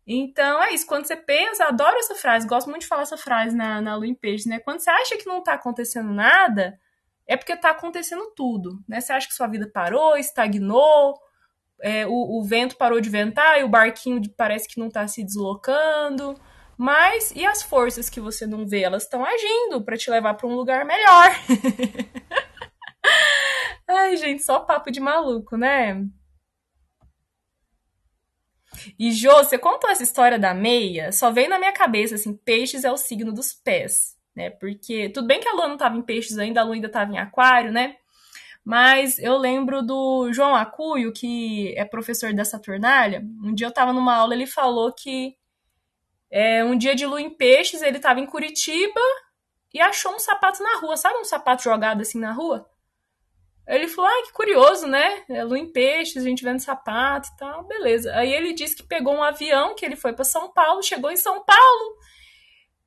Então 0.06 0.62
é 0.62 0.72
isso. 0.72 0.86
Quando 0.86 1.06
você 1.06 1.16
pensa, 1.16 1.66
adoro 1.66 1.96
essa 1.98 2.14
frase, 2.14 2.48
gosto 2.48 2.70
muito 2.70 2.82
de 2.82 2.88
falar 2.88 3.02
essa 3.02 3.18
frase 3.18 3.54
na, 3.54 3.82
na 3.82 3.94
lua 3.94 4.06
em 4.06 4.14
peixes, 4.14 4.46
né? 4.46 4.58
Quando 4.58 4.80
você 4.80 4.90
acha 4.90 5.16
que 5.18 5.26
não 5.26 5.42
tá 5.42 5.52
acontecendo 5.52 6.10
nada, 6.10 6.78
é 7.26 7.36
porque 7.36 7.54
tá 7.56 7.70
acontecendo 7.70 8.32
tudo, 8.34 8.82
né? 8.88 9.00
Você 9.02 9.12
acha 9.12 9.28
que 9.28 9.34
sua 9.34 9.46
vida 9.46 9.70
parou, 9.72 10.16
estagnou, 10.16 11.14
é, 11.82 12.06
o, 12.06 12.38
o, 12.38 12.42
vento 12.42 12.76
parou 12.76 13.00
de 13.00 13.08
ventar 13.08 13.60
e 13.60 13.64
o 13.64 13.68
barquinho 13.68 14.20
parece 14.36 14.68
que 14.68 14.78
não 14.78 14.90
tá 14.90 15.08
se 15.08 15.24
deslocando 15.24 16.38
Mas 16.76 17.32
e 17.34 17.44
as 17.44 17.62
forças 17.62 18.08
que 18.08 18.20
você 18.20 18.46
não 18.46 18.66
vê? 18.66 18.82
Elas 18.82 19.04
estão 19.04 19.24
agindo 19.24 19.82
para 19.82 19.96
te 19.96 20.10
levar 20.10 20.34
para 20.34 20.46
um 20.46 20.54
lugar 20.54 20.84
melhor. 20.84 21.34
Ai, 23.88 24.16
gente, 24.16 24.42
só 24.42 24.60
papo 24.60 24.90
de 24.90 25.00
maluco, 25.00 25.56
né? 25.56 26.04
E 28.98 29.12
Jô, 29.12 29.44
você 29.44 29.58
contou 29.58 29.90
essa 29.90 30.02
história 30.02 30.38
da 30.38 30.54
meia, 30.54 31.12
só 31.12 31.30
veio 31.30 31.50
na 31.50 31.58
minha 31.58 31.72
cabeça 31.72 32.14
assim, 32.14 32.34
peixes 32.34 32.84
é 32.84 32.90
o 32.90 32.96
signo 32.96 33.32
dos 33.32 33.52
pés, 33.52 34.16
né? 34.34 34.50
Porque 34.50 35.08
tudo 35.10 35.26
bem 35.26 35.40
que 35.40 35.48
a 35.48 35.52
lua 35.52 35.66
não 35.66 35.74
estava 35.74 35.96
em 35.96 36.02
peixes 36.02 36.38
ainda, 36.38 36.60
a 36.60 36.64
lua 36.64 36.74
ainda 36.74 36.86
estava 36.86 37.12
em 37.12 37.18
aquário, 37.18 37.72
né? 37.72 37.96
Mas 38.64 39.18
eu 39.18 39.36
lembro 39.36 39.82
do 39.82 40.32
João 40.32 40.54
Acuio, 40.54 41.12
que 41.12 41.74
é 41.76 41.84
professor 41.84 42.32
da 42.32 42.44
Saturnália. 42.44 43.22
Um 43.42 43.54
dia 43.54 43.66
eu 43.66 43.70
estava 43.70 43.92
numa 43.92 44.14
aula, 44.14 44.34
ele 44.34 44.46
falou 44.46 44.92
que 44.92 45.34
é, 46.30 46.62
um 46.64 46.76
dia 46.76 46.94
de 46.94 47.06
lua 47.06 47.20
em 47.20 47.30
peixes, 47.30 47.82
ele 47.82 47.96
estava 47.96 48.20
em 48.20 48.26
Curitiba 48.26 49.00
e 49.72 49.80
achou 49.80 50.14
um 50.14 50.18
sapato 50.18 50.62
na 50.62 50.78
rua. 50.78 50.96
Sabe 50.96 51.18
um 51.18 51.24
sapato 51.24 51.62
jogado 51.62 52.02
assim 52.02 52.18
na 52.18 52.32
rua? 52.32 52.68
Ele 53.66 53.86
falou, 53.86 54.10
ah, 54.10 54.22
que 54.26 54.32
curioso, 54.32 54.86
né? 54.86 55.22
É 55.28 55.44
lua 55.44 55.58
em 55.58 55.70
peixes, 55.70 56.24
a 56.24 56.28
gente 56.28 56.42
vendo 56.42 56.58
sapato 56.58 57.28
e 57.28 57.36
tal, 57.36 57.64
beleza. 57.64 58.12
Aí 58.14 58.32
ele 58.32 58.52
disse 58.52 58.76
que 58.76 58.82
pegou 58.82 59.14
um 59.14 59.22
avião, 59.22 59.74
que 59.74 59.84
ele 59.84 59.96
foi 59.96 60.12
para 60.12 60.24
São 60.24 60.52
Paulo, 60.52 60.82
chegou 60.82 61.10
em 61.10 61.16
São 61.16 61.44
Paulo, 61.44 61.96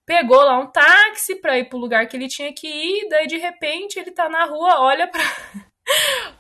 pegou 0.06 0.38
lá 0.38 0.60
um 0.60 0.72
táxi 0.72 1.36
para 1.36 1.58
ir 1.58 1.70
pro 1.70 1.78
lugar 1.78 2.08
que 2.08 2.18
ele 2.18 2.28
tinha 2.28 2.54
que 2.54 2.68
ir, 2.68 3.10
daí 3.10 3.28
de 3.28 3.38
repente 3.38 4.00
ele 4.00 4.12
tá 4.12 4.30
na 4.30 4.46
rua, 4.46 4.80
olha 4.80 5.08
para 5.08 5.24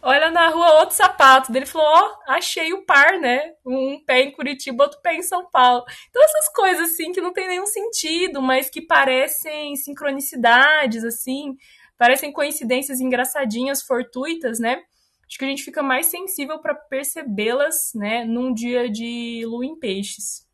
Olha 0.01 0.31
na 0.31 0.49
rua 0.49 0.79
outro 0.79 0.95
sapato. 0.95 1.51
Ele 1.55 1.65
falou: 1.65 1.87
Ó, 1.87 2.01
oh, 2.01 2.31
achei 2.31 2.73
o 2.73 2.85
par, 2.85 3.19
né? 3.19 3.53
Um 3.65 4.03
pé 4.05 4.21
em 4.21 4.31
Curitiba, 4.31 4.83
outro 4.83 5.01
pé 5.01 5.15
em 5.15 5.23
São 5.23 5.49
Paulo. 5.49 5.83
Então, 6.09 6.23
essas 6.23 6.49
coisas 6.53 6.91
assim 6.91 7.11
que 7.11 7.21
não 7.21 7.33
tem 7.33 7.47
nenhum 7.47 7.65
sentido, 7.65 8.41
mas 8.41 8.69
que 8.69 8.81
parecem 8.81 9.75
sincronicidades, 9.75 11.03
assim, 11.03 11.55
parecem 11.97 12.31
coincidências 12.31 12.99
engraçadinhas, 12.99 13.83
fortuitas, 13.83 14.59
né? 14.59 14.81
Acho 15.27 15.37
que 15.37 15.45
a 15.45 15.47
gente 15.47 15.63
fica 15.63 15.81
mais 15.81 16.07
sensível 16.07 16.59
para 16.59 16.75
percebê-las, 16.75 17.91
né, 17.95 18.23
num 18.23 18.53
dia 18.53 18.89
de 18.89 19.43
lua 19.45 19.65
em 19.65 19.79
peixes. 19.79 20.45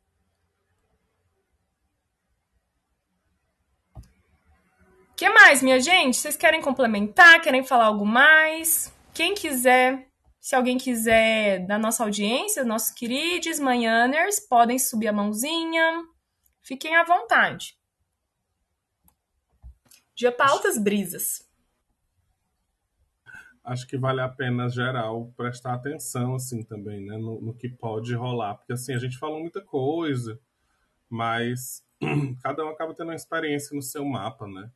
Que 5.19 5.29
mais, 5.29 5.62
minha 5.62 5.82
gente? 5.82 6.15
Vocês 6.15 6.38
querem 6.38 6.62
complementar? 6.62 7.41
Querem 7.41 7.62
falar 7.62 7.88
algo 7.88 8.05
mais? 8.05 8.95
Quem 9.13 9.36
quiser, 9.36 10.08
se 10.39 10.55
alguém 10.55 10.77
quiser 10.77 11.67
da 11.67 11.77
nossa 11.77 12.05
audiência, 12.05 12.63
nossos 12.63 12.91
queridos 12.91 13.60
manhãers, 13.60 14.39
podem 14.39 14.79
subir 14.79 15.10
a 15.10 15.12
mãozinha. 15.12 16.05
Fiquem 16.62 16.95
à 16.95 17.03
vontade. 17.03 17.77
Dia 20.15 20.32
para 20.32 20.58
brisas. 20.82 21.45
Acho 23.62 23.86
que 23.88 23.97
vale 23.97 24.21
a 24.21 24.29
pena, 24.29 24.69
geral, 24.69 25.34
prestar 25.36 25.73
atenção, 25.73 26.36
assim, 26.36 26.63
também, 26.63 27.05
né? 27.05 27.17
No, 27.17 27.41
no 27.41 27.53
que 27.53 27.67
pode 27.67 28.15
rolar. 28.15 28.55
Porque, 28.55 28.71
assim, 28.71 28.93
a 28.93 28.97
gente 28.97 29.17
falou 29.17 29.41
muita 29.41 29.60
coisa, 29.60 30.39
mas 31.10 31.86
cada 32.41 32.65
um 32.65 32.69
acaba 32.69 32.95
tendo 32.95 33.10
uma 33.10 33.15
experiência 33.15 33.75
no 33.75 33.82
seu 33.82 34.05
mapa, 34.05 34.47
né? 34.47 34.71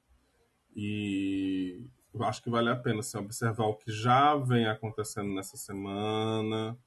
E 0.75 1.85
acho 2.21 2.43
que 2.43 2.49
vale 2.49 2.69
a 2.69 2.75
pena 2.75 2.99
assim, 2.99 3.17
observar 3.17 3.65
o 3.65 3.75
que 3.75 3.91
já 3.91 4.35
vem 4.35 4.67
acontecendo 4.67 5.33
nessa 5.33 5.57
semana, 5.57 6.77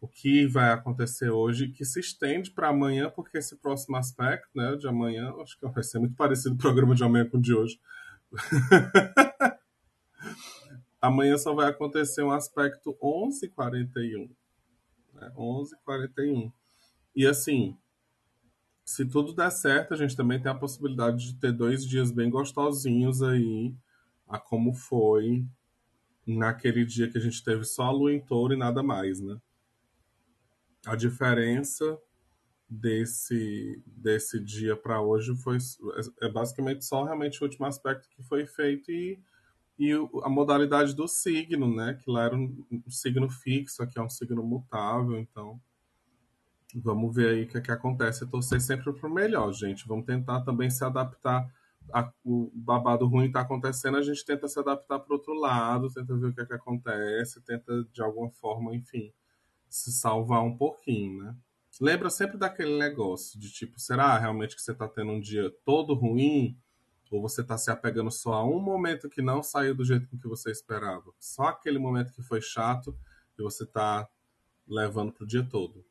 o 0.00 0.08
que 0.08 0.46
vai 0.46 0.72
acontecer 0.72 1.30
hoje, 1.30 1.68
que 1.68 1.84
se 1.84 2.00
estende 2.00 2.50
para 2.50 2.68
amanhã, 2.68 3.08
porque 3.08 3.38
esse 3.38 3.56
próximo 3.56 3.96
aspecto 3.96 4.50
né, 4.54 4.74
de 4.74 4.88
amanhã, 4.88 5.32
acho 5.40 5.56
que 5.58 5.66
vai 5.68 5.82
ser 5.82 6.00
muito 6.00 6.16
parecido 6.16 6.56
o 6.56 6.58
programa 6.58 6.94
de 6.94 7.04
amanhã 7.04 7.28
com 7.28 7.38
o 7.38 7.40
de 7.40 7.54
hoje. 7.54 7.80
amanhã 11.00 11.38
só 11.38 11.54
vai 11.54 11.68
acontecer 11.68 12.22
um 12.22 12.32
aspecto 12.32 12.96
11h41. 13.00 14.28
Né? 15.14 15.32
11h41. 15.36 16.52
E 17.14 17.26
assim, 17.26 17.76
se 18.92 19.06
tudo 19.06 19.32
der 19.32 19.50
certo, 19.50 19.94
a 19.94 19.96
gente 19.96 20.14
também 20.14 20.38
tem 20.38 20.52
a 20.52 20.54
possibilidade 20.54 21.32
de 21.32 21.40
ter 21.40 21.50
dois 21.50 21.82
dias 21.82 22.10
bem 22.10 22.28
gostosinhos 22.28 23.22
aí, 23.22 23.74
a 24.28 24.38
como 24.38 24.74
foi 24.74 25.46
naquele 26.26 26.84
dia 26.84 27.10
que 27.10 27.16
a 27.16 27.20
gente 27.20 27.42
teve 27.42 27.64
só 27.64 27.84
a 27.84 27.90
lua 27.90 28.12
em 28.12 28.20
touro 28.20 28.52
e 28.52 28.56
nada 28.56 28.82
mais, 28.82 29.18
né? 29.18 29.40
A 30.84 30.94
diferença 30.94 31.98
desse, 32.68 33.82
desse 33.86 34.38
dia 34.38 34.76
para 34.76 35.00
hoje 35.00 35.34
foi 35.36 35.56
é 36.20 36.28
basicamente 36.28 36.84
só 36.84 37.02
realmente 37.02 37.40
o 37.40 37.44
último 37.44 37.64
aspecto 37.64 38.10
que 38.10 38.22
foi 38.22 38.46
feito 38.46 38.92
e, 38.92 39.18
e 39.78 39.90
a 40.22 40.28
modalidade 40.28 40.94
do 40.94 41.08
signo, 41.08 41.74
né? 41.74 41.94
Que 41.94 42.10
lá 42.10 42.24
era 42.24 42.36
um, 42.36 42.62
um 42.70 42.90
signo 42.90 43.30
fixo, 43.30 43.82
aqui 43.82 43.98
é 43.98 44.02
um 44.02 44.10
signo 44.10 44.42
mutável, 44.42 45.18
então 45.18 45.58
Vamos 46.74 47.14
ver 47.14 47.28
aí 47.30 47.42
o 47.44 47.48
que, 47.48 47.58
é 47.58 47.60
que 47.60 47.70
acontece. 47.70 48.26
Torcer 48.26 48.60
sempre 48.60 48.92
para 48.92 49.08
o 49.08 49.12
melhor, 49.12 49.52
gente. 49.52 49.86
Vamos 49.86 50.06
tentar 50.06 50.40
também 50.42 50.70
se 50.70 50.84
adaptar. 50.84 51.46
A, 51.92 52.10
o 52.24 52.50
babado 52.54 53.06
ruim 53.06 53.26
está 53.26 53.40
acontecendo, 53.40 53.96
a 53.96 54.02
gente 54.02 54.24
tenta 54.24 54.46
se 54.48 54.58
adaptar 54.58 55.00
para 55.00 55.14
outro 55.14 55.34
lado, 55.34 55.92
tenta 55.92 56.16
ver 56.16 56.28
o 56.28 56.34
que, 56.34 56.40
é 56.40 56.46
que 56.46 56.54
acontece, 56.54 57.42
tenta 57.42 57.84
de 57.92 58.00
alguma 58.00 58.30
forma, 58.30 58.74
enfim, 58.74 59.12
se 59.68 59.92
salvar 59.92 60.42
um 60.42 60.56
pouquinho, 60.56 61.22
né? 61.22 61.36
Lembra 61.80 62.10
sempre 62.10 62.36
daquele 62.36 62.78
negócio 62.78 63.38
de 63.40 63.50
tipo, 63.50 63.80
será 63.80 64.18
realmente 64.18 64.54
que 64.54 64.62
você 64.62 64.72
está 64.72 64.86
tendo 64.86 65.12
um 65.12 65.20
dia 65.20 65.50
todo 65.64 65.94
ruim? 65.94 66.56
Ou 67.10 67.20
você 67.20 67.40
está 67.42 67.58
se 67.58 67.70
apegando 67.70 68.10
só 68.10 68.34
a 68.34 68.44
um 68.44 68.60
momento 68.60 69.08
que 69.08 69.20
não 69.20 69.42
saiu 69.42 69.74
do 69.74 69.84
jeito 69.84 70.08
que 70.08 70.28
você 70.28 70.50
esperava? 70.50 71.12
Só 71.18 71.44
aquele 71.44 71.78
momento 71.78 72.12
que 72.12 72.22
foi 72.22 72.40
chato 72.40 72.96
e 73.38 73.42
você 73.42 73.64
está 73.64 74.08
levando 74.66 75.12
para 75.12 75.24
o 75.24 75.26
dia 75.26 75.42
todo. 75.42 75.84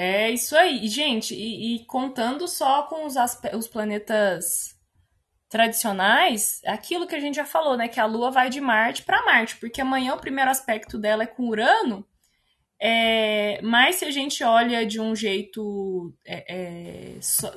É 0.00 0.30
isso 0.30 0.56
aí. 0.56 0.84
E, 0.84 0.88
gente, 0.88 1.34
e, 1.34 1.74
e 1.74 1.84
contando 1.84 2.46
só 2.46 2.84
com 2.84 3.04
os, 3.04 3.16
os 3.52 3.66
planetas 3.66 4.78
tradicionais, 5.48 6.60
aquilo 6.64 7.04
que 7.04 7.16
a 7.16 7.20
gente 7.20 7.34
já 7.34 7.44
falou, 7.44 7.76
né? 7.76 7.88
Que 7.88 7.98
a 7.98 8.06
Lua 8.06 8.30
vai 8.30 8.48
de 8.48 8.60
Marte 8.60 9.02
para 9.02 9.24
Marte, 9.24 9.56
porque 9.56 9.80
amanhã 9.80 10.14
o 10.14 10.20
primeiro 10.20 10.52
aspecto 10.52 10.96
dela 10.96 11.24
é 11.24 11.26
com 11.26 11.48
Urano. 11.48 12.06
É, 12.80 13.60
mas 13.60 13.96
se 13.96 14.04
a 14.04 14.10
gente 14.12 14.44
olha 14.44 14.86
de 14.86 15.00
um 15.00 15.16
jeito 15.16 16.14
é, 16.24 16.44
é, 17.16 17.20
só, 17.20 17.52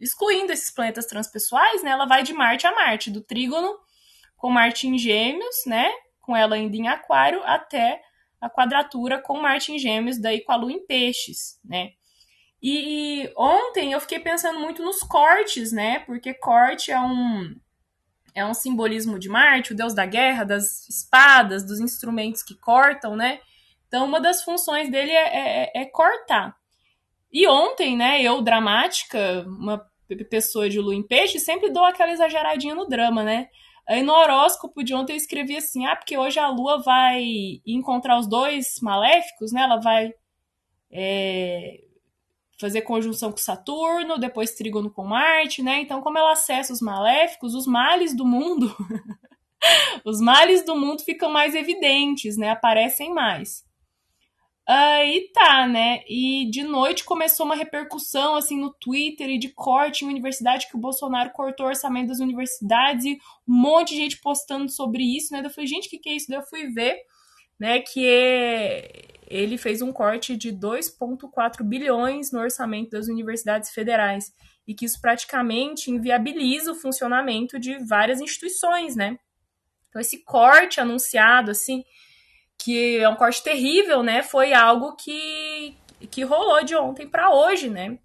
excluindo 0.00 0.52
esses 0.52 0.70
planetas 0.70 1.04
transpessoais, 1.04 1.82
né? 1.82 1.90
Ela 1.90 2.06
vai 2.06 2.22
de 2.22 2.32
Marte 2.32 2.66
a 2.66 2.74
Marte, 2.74 3.10
do 3.10 3.20
trígono 3.20 3.78
com 4.38 4.48
Marte 4.48 4.88
em 4.88 4.96
Gêmeos, 4.96 5.56
né? 5.66 5.90
Com 6.22 6.34
ela 6.34 6.56
ainda 6.56 6.74
em 6.74 6.88
Aquário, 6.88 7.42
até 7.44 8.00
a 8.40 8.50
quadratura 8.50 9.20
com 9.20 9.40
Marte 9.40 9.72
em 9.72 9.78
Gêmeos, 9.78 10.18
daí 10.18 10.40
com 10.40 10.52
a 10.52 10.56
Lua 10.56 10.72
em 10.72 10.84
Peixes, 10.84 11.60
né? 11.64 11.92
E, 12.62 13.24
e, 13.24 13.32
ontem 13.36 13.92
eu 13.92 14.00
fiquei 14.00 14.18
pensando 14.18 14.58
muito 14.58 14.82
nos 14.82 15.00
cortes, 15.00 15.72
né? 15.72 16.00
Porque 16.00 16.34
corte 16.34 16.90
é 16.90 17.00
um 17.00 17.54
é 18.34 18.44
um 18.44 18.52
simbolismo 18.52 19.18
de 19.18 19.30
Marte, 19.30 19.72
o 19.72 19.76
deus 19.76 19.94
da 19.94 20.04
guerra, 20.04 20.44
das 20.44 20.86
espadas, 20.90 21.64
dos 21.64 21.80
instrumentos 21.80 22.42
que 22.42 22.54
cortam, 22.54 23.16
né? 23.16 23.40
Então 23.88 24.04
uma 24.04 24.20
das 24.20 24.42
funções 24.42 24.90
dele 24.90 25.10
é, 25.10 25.70
é, 25.74 25.82
é 25.82 25.84
cortar. 25.86 26.54
E 27.32 27.46
ontem, 27.48 27.96
né? 27.96 28.22
Eu 28.22 28.42
dramática, 28.42 29.44
uma 29.46 29.86
pessoa 30.30 30.68
de 30.68 30.80
Lua 30.80 30.94
em 30.94 31.02
Peixe, 31.02 31.38
sempre 31.38 31.70
dou 31.70 31.84
aquela 31.84 32.12
exageradinha 32.12 32.74
no 32.74 32.86
drama, 32.86 33.22
né? 33.22 33.48
Aí 33.88 34.02
no 34.02 34.12
horóscopo 34.12 34.82
de 34.82 34.94
ontem 34.94 35.12
eu 35.12 35.16
escrevi 35.16 35.56
assim: 35.56 35.86
ah, 35.86 35.96
porque 35.96 36.16
hoje 36.18 36.38
a 36.38 36.48
Lua 36.48 36.82
vai 36.82 37.24
encontrar 37.66 38.18
os 38.18 38.26
dois 38.26 38.76
maléficos, 38.82 39.52
né? 39.52 39.62
Ela 39.62 39.76
vai 39.76 40.12
é, 40.90 41.80
fazer 42.58 42.82
conjunção 42.82 43.30
com 43.30 43.38
Saturno, 43.38 44.18
depois 44.18 44.54
trígono 44.54 44.90
com 44.90 45.04
Marte, 45.04 45.62
né? 45.62 45.80
Então, 45.80 46.00
como 46.00 46.18
ela 46.18 46.32
acessa 46.32 46.72
os 46.72 46.80
maléficos, 46.80 47.54
os 47.54 47.66
males 47.66 48.16
do 48.16 48.24
mundo, 48.24 48.74
os 50.04 50.20
males 50.20 50.64
do 50.64 50.76
mundo 50.76 51.02
ficam 51.02 51.30
mais 51.30 51.54
evidentes, 51.54 52.36
né? 52.36 52.50
Aparecem 52.50 53.12
mais. 53.12 53.65
Aí 54.68 55.30
tá, 55.32 55.64
né? 55.68 56.02
E 56.08 56.50
de 56.50 56.64
noite 56.64 57.04
começou 57.04 57.46
uma 57.46 57.54
repercussão 57.54 58.34
assim 58.34 58.58
no 58.58 58.74
Twitter 58.74 59.30
e 59.30 59.38
de 59.38 59.48
corte 59.50 60.04
em 60.04 60.08
universidade 60.08 60.66
que 60.68 60.76
o 60.76 60.80
Bolsonaro 60.80 61.30
cortou 61.30 61.66
o 61.66 61.68
orçamento 61.68 62.08
das 62.08 62.18
universidades 62.18 63.04
e 63.04 63.18
um 63.46 63.54
monte 63.54 63.90
de 63.90 63.96
gente 63.96 64.20
postando 64.20 64.68
sobre 64.68 65.04
isso, 65.04 65.32
né? 65.32 65.40
Eu 65.44 65.50
falei, 65.50 65.68
gente, 65.68 65.86
o 65.86 65.90
que, 65.90 65.98
que 65.98 66.08
é 66.08 66.16
isso? 66.16 66.26
Daí 66.28 66.38
eu 66.38 66.42
fui 66.42 66.66
ver, 66.66 66.98
né, 67.60 67.80
que 67.80 68.04
ele 69.28 69.56
fez 69.56 69.82
um 69.82 69.92
corte 69.92 70.36
de 70.36 70.52
2,4 70.52 71.62
bilhões 71.62 72.32
no 72.32 72.40
orçamento 72.40 72.90
das 72.90 73.06
universidades 73.06 73.70
federais 73.70 74.32
e 74.66 74.74
que 74.74 74.84
isso 74.84 75.00
praticamente 75.00 75.92
inviabiliza 75.92 76.72
o 76.72 76.74
funcionamento 76.74 77.56
de 77.56 77.78
várias 77.86 78.20
instituições, 78.20 78.96
né? 78.96 79.16
Então 79.88 80.00
esse 80.00 80.24
corte 80.24 80.80
anunciado 80.80 81.52
assim 81.52 81.84
que 82.66 82.98
é 82.98 83.08
um 83.08 83.14
corte 83.14 83.44
terrível, 83.44 84.02
né? 84.02 84.24
Foi 84.24 84.52
algo 84.52 84.96
que 84.96 85.76
que 86.10 86.24
rolou 86.24 86.64
de 86.64 86.74
ontem 86.74 87.08
para 87.08 87.30
hoje, 87.30 87.70
né? 87.70 87.96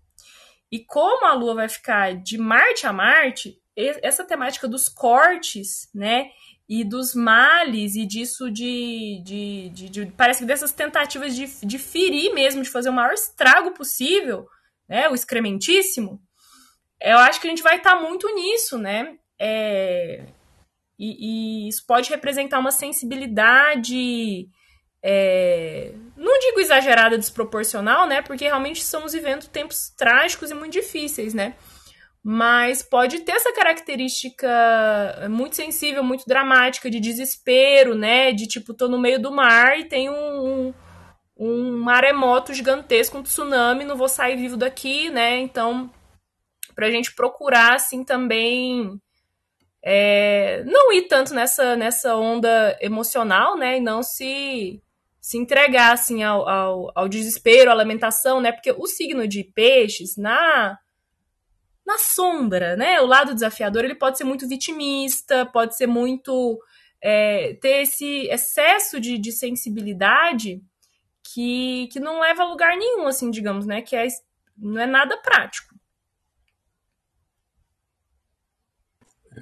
E 0.71 0.77
como 0.77 1.25
a 1.25 1.33
Lua 1.33 1.55
vai 1.55 1.67
ficar 1.67 2.13
de 2.13 2.37
Marte 2.37 2.85
a 2.85 2.93
Marte, 2.93 3.57
essa 3.75 4.23
temática 4.23 4.67
dos 4.67 4.87
cortes, 4.87 5.89
né? 5.95 6.29
E 6.69 6.83
dos 6.83 7.15
males 7.15 7.95
e 7.95 8.05
disso 8.05 8.51
de, 8.51 9.23
de, 9.25 9.69
de, 9.69 9.89
de 9.89 10.05
parece 10.11 10.41
que 10.41 10.45
dessas 10.45 10.71
tentativas 10.71 11.35
de, 11.35 11.47
de 11.65 11.79
ferir 11.79 12.31
mesmo, 12.31 12.61
de 12.61 12.69
fazer 12.69 12.89
o 12.89 12.93
maior 12.93 13.13
estrago 13.13 13.71
possível, 13.71 14.47
né? 14.87 15.09
O 15.09 15.15
excrementíssimo. 15.15 16.21
Eu 17.01 17.17
acho 17.17 17.41
que 17.41 17.47
a 17.47 17.49
gente 17.49 17.63
vai 17.63 17.77
estar 17.77 17.95
tá 17.95 18.01
muito 18.01 18.31
nisso, 18.35 18.77
né? 18.77 19.17
É, 19.39 20.23
e, 21.01 21.65
e, 21.65 21.69
isso 21.69 21.83
pode 21.87 22.09
representar 22.09 22.59
uma 22.59 22.71
sensibilidade 22.71 24.47
é, 25.03 25.93
não 26.15 26.39
digo 26.39 26.59
exagerada, 26.59 27.17
desproporcional, 27.17 28.07
né? 28.07 28.21
Porque 28.21 28.45
realmente 28.45 28.81
estamos 28.81 29.13
vivendo 29.13 29.47
tempos 29.47 29.89
trágicos 29.97 30.51
e 30.51 30.53
muito 30.53 30.73
difíceis, 30.73 31.33
né? 31.33 31.55
Mas 32.23 32.83
pode 32.83 33.21
ter 33.21 33.31
essa 33.31 33.51
característica 33.51 34.47
muito 35.29 35.55
sensível, 35.55 36.03
muito 36.03 36.23
dramática, 36.27 36.89
de 36.89 36.99
desespero, 36.99 37.95
né? 37.95 38.31
De 38.31 38.47
tipo, 38.47 38.75
tô 38.75 38.87
no 38.87 38.99
meio 38.99 39.19
do 39.19 39.31
mar 39.31 39.79
e 39.79 39.85
tem 39.85 40.07
um, 40.07 40.13
um, 40.15 40.73
um 41.35 41.77
maremoto 41.79 42.53
gigantesco, 42.53 43.17
um 43.17 43.23
tsunami, 43.23 43.85
não 43.85 43.97
vou 43.97 44.07
sair 44.07 44.35
vivo 44.35 44.55
daqui, 44.55 45.09
né? 45.09 45.39
Então, 45.39 45.89
pra 46.75 46.91
gente 46.91 47.15
procurar, 47.15 47.73
assim, 47.73 48.03
também. 48.03 49.01
É, 49.83 50.63
não 50.65 50.93
ir 50.93 51.07
tanto 51.07 51.33
nessa, 51.33 51.75
nessa 51.75 52.15
onda 52.15 52.77
emocional, 52.79 53.57
né? 53.57 53.77
E 53.77 53.81
não 53.81 54.03
se 54.03 54.81
se 55.19 55.37
entregar 55.37 55.93
assim 55.93 56.23
ao, 56.23 56.49
ao, 56.49 56.91
ao, 56.95 57.07
desespero, 57.07 57.69
à 57.69 57.75
lamentação, 57.75 58.41
né? 58.41 58.51
Porque 58.51 58.71
o 58.71 58.87
signo 58.87 59.27
de 59.27 59.43
peixes, 59.43 60.17
na 60.17 60.77
na 61.85 61.97
sombra, 61.97 62.75
né? 62.75 63.01
O 63.01 63.05
lado 63.05 63.33
desafiador, 63.33 63.83
ele 63.83 63.95
pode 63.95 64.17
ser 64.17 64.23
muito 64.23 64.47
vitimista, 64.47 65.45
pode 65.45 65.75
ser 65.75 65.87
muito 65.87 66.59
é, 67.01 67.55
ter 67.55 67.81
esse 67.81 68.27
excesso 68.29 68.99
de, 68.99 69.17
de 69.17 69.31
sensibilidade 69.31 70.61
que, 71.23 71.87
que 71.91 71.99
não 71.99 72.19
leva 72.19 72.43
a 72.43 72.49
lugar 72.49 72.77
nenhum, 72.77 73.07
assim, 73.07 73.29
digamos, 73.31 73.65
né? 73.65 73.81
Que 73.81 73.95
é, 73.95 74.07
não 74.57 74.81
é 74.81 74.85
nada 74.85 75.17
prático. 75.17 75.70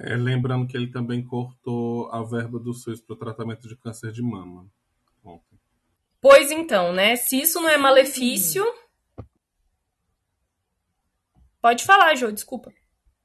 É, 0.02 0.16
lembrando 0.16 0.66
que 0.66 0.76
ele 0.76 0.90
também 0.90 1.22
cortou 1.22 2.10
a 2.10 2.22
verba 2.22 2.58
do 2.58 2.72
SUS 2.72 3.02
para 3.02 3.12
o 3.12 3.18
tratamento 3.18 3.68
de 3.68 3.76
câncer 3.76 4.10
de 4.10 4.22
mama. 4.22 4.66
Pois 6.20 6.50
então, 6.50 6.92
né? 6.92 7.16
Se 7.16 7.40
isso 7.40 7.60
não 7.60 7.68
é 7.68 7.76
malefício. 7.76 8.64
Pode 11.60 11.84
falar, 11.84 12.14
Jô, 12.14 12.32
desculpa. 12.32 12.72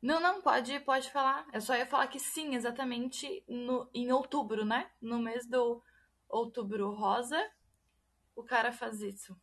Não, 0.02 0.20
não, 0.20 0.42
pode, 0.42 0.78
pode 0.82 1.10
falar. 1.12 1.48
Eu 1.54 1.62
só 1.62 1.76
ia 1.76 1.86
falar 1.86 2.08
que 2.08 2.20
sim, 2.20 2.56
exatamente 2.56 3.44
no, 3.48 3.90
em 3.94 4.12
outubro, 4.12 4.66
né? 4.66 4.90
No 5.02 5.20
mês 5.20 5.48
do 5.48 5.82
outubro 6.28 6.94
rosa, 6.94 7.42
o 8.36 8.44
cara 8.44 8.72
faz 8.74 9.02
isso. 9.02 9.36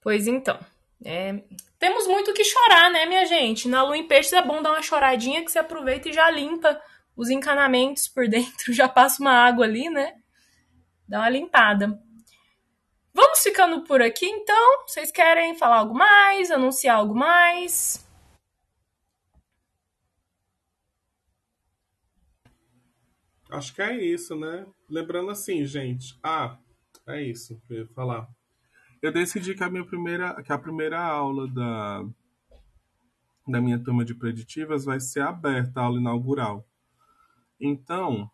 Pois 0.00 0.28
então. 0.28 0.58
É, 1.04 1.42
temos 1.78 2.06
muito 2.06 2.32
que 2.32 2.42
chorar, 2.42 2.90
né, 2.90 3.04
minha 3.04 3.26
gente? 3.26 3.68
Na 3.68 3.82
lua 3.82 3.96
em 3.96 4.08
peixes 4.08 4.32
é 4.32 4.40
bom 4.40 4.62
dar 4.62 4.70
uma 4.70 4.80
choradinha 4.80 5.44
que 5.44 5.52
você 5.52 5.58
aproveita 5.58 6.08
e 6.08 6.12
já 6.14 6.30
limpa 6.30 6.80
os 7.14 7.28
encanamentos 7.28 8.08
por 8.08 8.26
dentro, 8.28 8.72
já 8.72 8.88
passa 8.88 9.20
uma 9.20 9.32
água 9.32 9.66
ali, 9.66 9.90
né? 9.90 10.14
Dá 11.06 11.18
uma 11.18 11.28
limpada. 11.28 12.00
Vamos 13.12 13.42
ficando 13.42 13.84
por 13.84 14.00
aqui, 14.00 14.26
então. 14.26 14.86
Vocês 14.86 15.12
querem 15.12 15.54
falar 15.56 15.76
algo 15.78 15.94
mais? 15.94 16.50
Anunciar 16.50 16.96
algo 16.96 17.14
mais? 17.14 18.04
Acho 23.50 23.74
que 23.74 23.82
é 23.82 23.94
isso, 24.02 24.34
né? 24.34 24.66
Lembrando 24.88 25.30
assim, 25.30 25.64
gente. 25.64 26.18
Ah, 26.22 26.58
é 27.06 27.22
isso 27.22 27.60
que 27.68 27.74
eu 27.74 27.78
ia 27.80 27.86
falar. 27.88 28.26
Eu 29.04 29.12
decidi 29.12 29.54
que 29.54 29.62
a 29.62 29.68
minha 29.68 29.84
primeira, 29.84 30.42
que 30.42 30.50
a 30.50 30.56
primeira 30.56 30.98
aula 30.98 31.46
da, 31.46 32.06
da 33.46 33.60
minha 33.60 33.78
turma 33.78 34.02
de 34.02 34.14
preditivas 34.14 34.86
vai 34.86 34.98
ser 34.98 35.20
aberta, 35.20 35.78
a 35.78 35.84
aula 35.84 36.00
inaugural. 36.00 36.66
Então, 37.60 38.30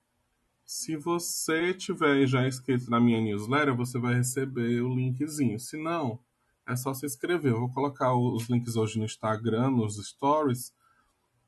se 0.64 0.96
você 0.96 1.74
tiver 1.74 2.24
já 2.24 2.46
inscrito 2.46 2.88
na 2.88 3.00
minha 3.00 3.20
newsletter, 3.20 3.74
você 3.74 3.98
vai 3.98 4.14
receber 4.14 4.80
o 4.80 4.94
linkzinho. 4.94 5.58
Se 5.58 5.76
não, 5.76 6.20
é 6.64 6.76
só 6.76 6.94
se 6.94 7.04
inscrever. 7.04 7.50
Eu 7.50 7.58
vou 7.58 7.72
colocar 7.74 8.14
os 8.14 8.48
links 8.48 8.76
hoje 8.76 8.96
no 8.96 9.04
Instagram, 9.04 9.72
nos 9.72 9.96
stories, 9.96 10.72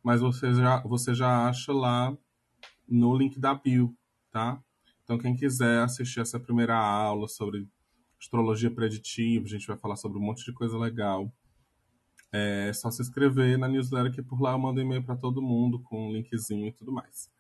mas 0.03 0.21
você 0.21 0.53
já, 0.53 0.81
você 0.81 1.15
já 1.15 1.47
acha 1.47 1.73
lá 1.73 2.13
no 2.89 3.17
link 3.17 3.39
da 3.39 3.55
bio, 3.55 3.97
tá? 4.33 4.61
Então, 5.05 5.17
quem 5.17 5.37
quiser 5.37 5.79
assistir 5.79 6.19
essa 6.19 6.41
primeira 6.41 6.77
aula 6.77 7.29
sobre 7.29 7.69
astrologia 8.23 8.71
preditiva, 8.71 9.45
a 9.45 9.49
gente 9.49 9.67
vai 9.67 9.77
falar 9.77 9.97
sobre 9.97 10.19
um 10.19 10.23
monte 10.23 10.45
de 10.45 10.53
coisa 10.53 10.79
legal. 10.79 11.33
É 12.31 12.73
só 12.73 12.91
se 12.91 13.03
inscrever 13.03 13.59
na 13.59 13.69
newsletter 13.69 14.13
que 14.13 14.23
por 14.23 14.41
lá 14.41 14.53
eu 14.53 14.59
mando 14.59 14.81
e-mail 14.81 15.03
para 15.03 15.17
todo 15.17 15.43
mundo 15.43 15.83
com 15.83 16.09
um 16.09 16.13
linkzinho 16.13 16.69
e 16.69 16.73
tudo 16.73 16.93
mais. 16.93 17.31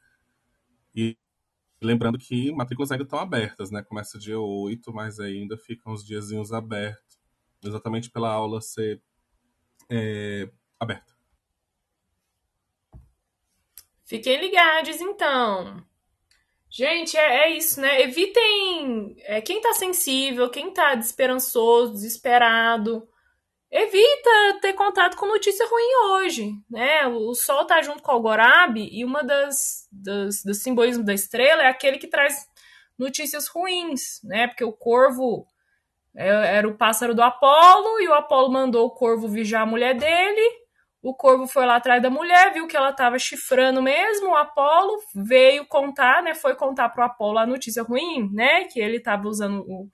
E 0.95 1.16
lembrando 1.80 2.18
que 2.18 2.53
matrículas 2.53 2.91
ainda 2.91 3.05
estão 3.05 3.18
abertas, 3.18 3.70
né? 3.70 3.83
Começa 3.83 4.18
dia 4.18 4.39
8, 4.39 4.93
mas 4.93 5.18
ainda 5.18 5.57
ficam 5.57 5.93
os 5.93 6.05
diazinhos 6.05 6.53
abertos, 6.53 7.18
exatamente 7.64 8.11
pela 8.11 8.30
aula 8.30 8.61
ser 8.61 9.01
é, 9.89 10.51
aberta. 10.78 11.12
Fiquem 14.05 14.41
ligados, 14.41 15.01
então. 15.01 15.91
Gente, 16.75 17.18
é, 17.18 17.45
é 17.45 17.51
isso, 17.51 17.81
né? 17.81 18.01
Evitem 18.01 19.14
é, 19.25 19.43
quem 19.43 19.61
tá 19.61 19.75
sensível, 19.75 20.49
quem 20.49 20.73
tá 20.73 20.95
desesperançoso, 20.95 21.93
desesperado 21.93 23.07
evita 23.70 24.61
ter 24.61 24.75
contato 24.75 25.16
com 25.16 25.27
notícia 25.27 25.66
ruim 25.66 26.11
hoje, 26.11 26.53
né? 26.70 27.07
O 27.07 27.35
Sol 27.35 27.66
tá 27.66 27.81
junto 27.81 28.03
com 28.03 28.12
o 28.12 28.14
Algorabe 28.14 28.87
e 28.93 29.03
uma 29.03 29.23
das, 29.23 29.89
das 29.91 30.43
do 30.45 30.53
simbolismo 30.53 31.03
da 31.03 31.14
estrela 31.14 31.62
é 31.62 31.68
aquele 31.68 31.99
que 31.99 32.07
traz 32.07 32.47
notícias 32.99 33.49
ruins, 33.49 34.20
né? 34.25 34.47
Porque 34.47 34.64
o 34.64 34.73
Corvo 34.73 35.47
é, 36.14 36.29
era 36.57 36.68
o 36.68 36.77
pássaro 36.77 37.14
do 37.14 37.23
Apolo 37.23 38.01
e 38.01 38.09
o 38.09 38.14
Apolo 38.14 38.53
mandou 38.53 38.87
o 38.87 38.91
Corvo 38.91 39.27
vigiar 39.27 39.62
a 39.62 39.66
mulher 39.66 39.95
dele. 39.95 40.61
O 41.03 41.12
Corvo 41.12 41.48
foi 41.48 41.66
lá 41.66 41.76
atrás 41.76 42.00
da 42.00 42.09
mulher, 42.09 42.53
viu 42.53 42.68
que 42.68 42.76
ela 42.76 42.90
estava 42.90 43.18
chifrando 43.18 43.82
mesmo. 43.82 44.28
O 44.28 44.36
Apolo 44.36 45.03
veio 45.12 45.66
contar, 45.66 46.22
né? 46.22 46.32
Foi 46.32 46.55
contar 46.55 46.90
pro 46.90 47.03
Apolo 47.03 47.38
a 47.38 47.46
notícia 47.46 47.82
ruim, 47.82 48.30
né? 48.32 48.64
Que 48.66 48.78
ele 48.78 48.98
estava 48.98 49.26
usando 49.26 49.64
o, 49.66 49.88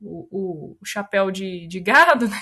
o, 0.00 0.76
o, 0.80 0.84
chapéu 0.84 1.30
de, 1.30 1.66
de 1.66 1.78
gado, 1.78 2.26
né? 2.26 2.40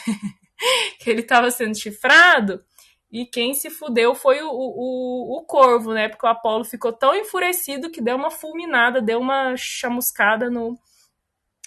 que 1.00 1.10
ele 1.10 1.22
estava 1.22 1.50
sendo 1.50 1.76
chifrado. 1.76 2.62
E 3.10 3.26
quem 3.26 3.52
se 3.52 3.68
fudeu 3.68 4.14
foi 4.14 4.42
o, 4.42 4.48
o, 4.48 5.38
o 5.38 5.44
corvo, 5.44 5.92
né? 5.92 6.08
Porque 6.08 6.24
o 6.24 6.28
Apolo 6.28 6.64
ficou 6.64 6.92
tão 6.92 7.16
enfurecido 7.16 7.90
que 7.90 8.00
deu 8.00 8.14
uma 8.14 8.30
fulminada, 8.30 9.02
deu 9.02 9.18
uma 9.18 9.56
chamuscada 9.56 10.48
no, 10.48 10.78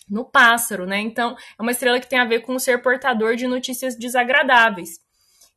no 0.10 0.24
pássaro, 0.24 0.86
né? 0.86 1.00
Então, 1.02 1.36
é 1.60 1.62
uma 1.62 1.72
estrela 1.72 2.00
que 2.00 2.08
tem 2.08 2.20
a 2.20 2.26
ver 2.26 2.42
com 2.42 2.58
ser 2.58 2.82
portador 2.82 3.36
de 3.36 3.48
notícias 3.48 3.98
desagradáveis. 3.98 5.11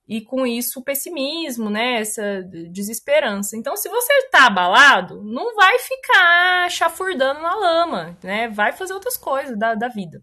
E 0.07 0.21
com 0.21 0.47
isso, 0.47 0.81
o 0.81 0.85
pessimismo, 0.85 1.71
né? 1.71 2.01
Essa 2.01 2.43
desesperança. 2.71 3.57
Então, 3.57 3.77
se 3.77 3.89
você 3.89 4.29
tá 4.29 4.47
abalado, 4.47 5.23
não 5.23 5.55
vai 5.55 5.79
ficar 5.79 6.71
chafurdando 6.71 7.41
na 7.41 7.55
lama, 7.55 8.19
né? 8.23 8.49
Vai 8.49 8.73
fazer 8.73 8.93
outras 8.93 9.17
coisas 9.17 9.59
da, 9.59 9.75
da 9.75 9.89
vida. 9.89 10.23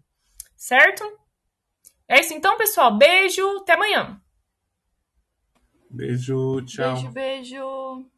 Certo? 0.56 1.04
É 2.08 2.20
isso 2.20 2.32
então, 2.32 2.56
pessoal. 2.56 2.96
Beijo, 2.96 3.44
até 3.58 3.72
amanhã. 3.72 4.20
Beijo, 5.90 6.64
tchau. 6.64 6.94
Beijo, 7.10 7.10
beijo. 7.10 8.12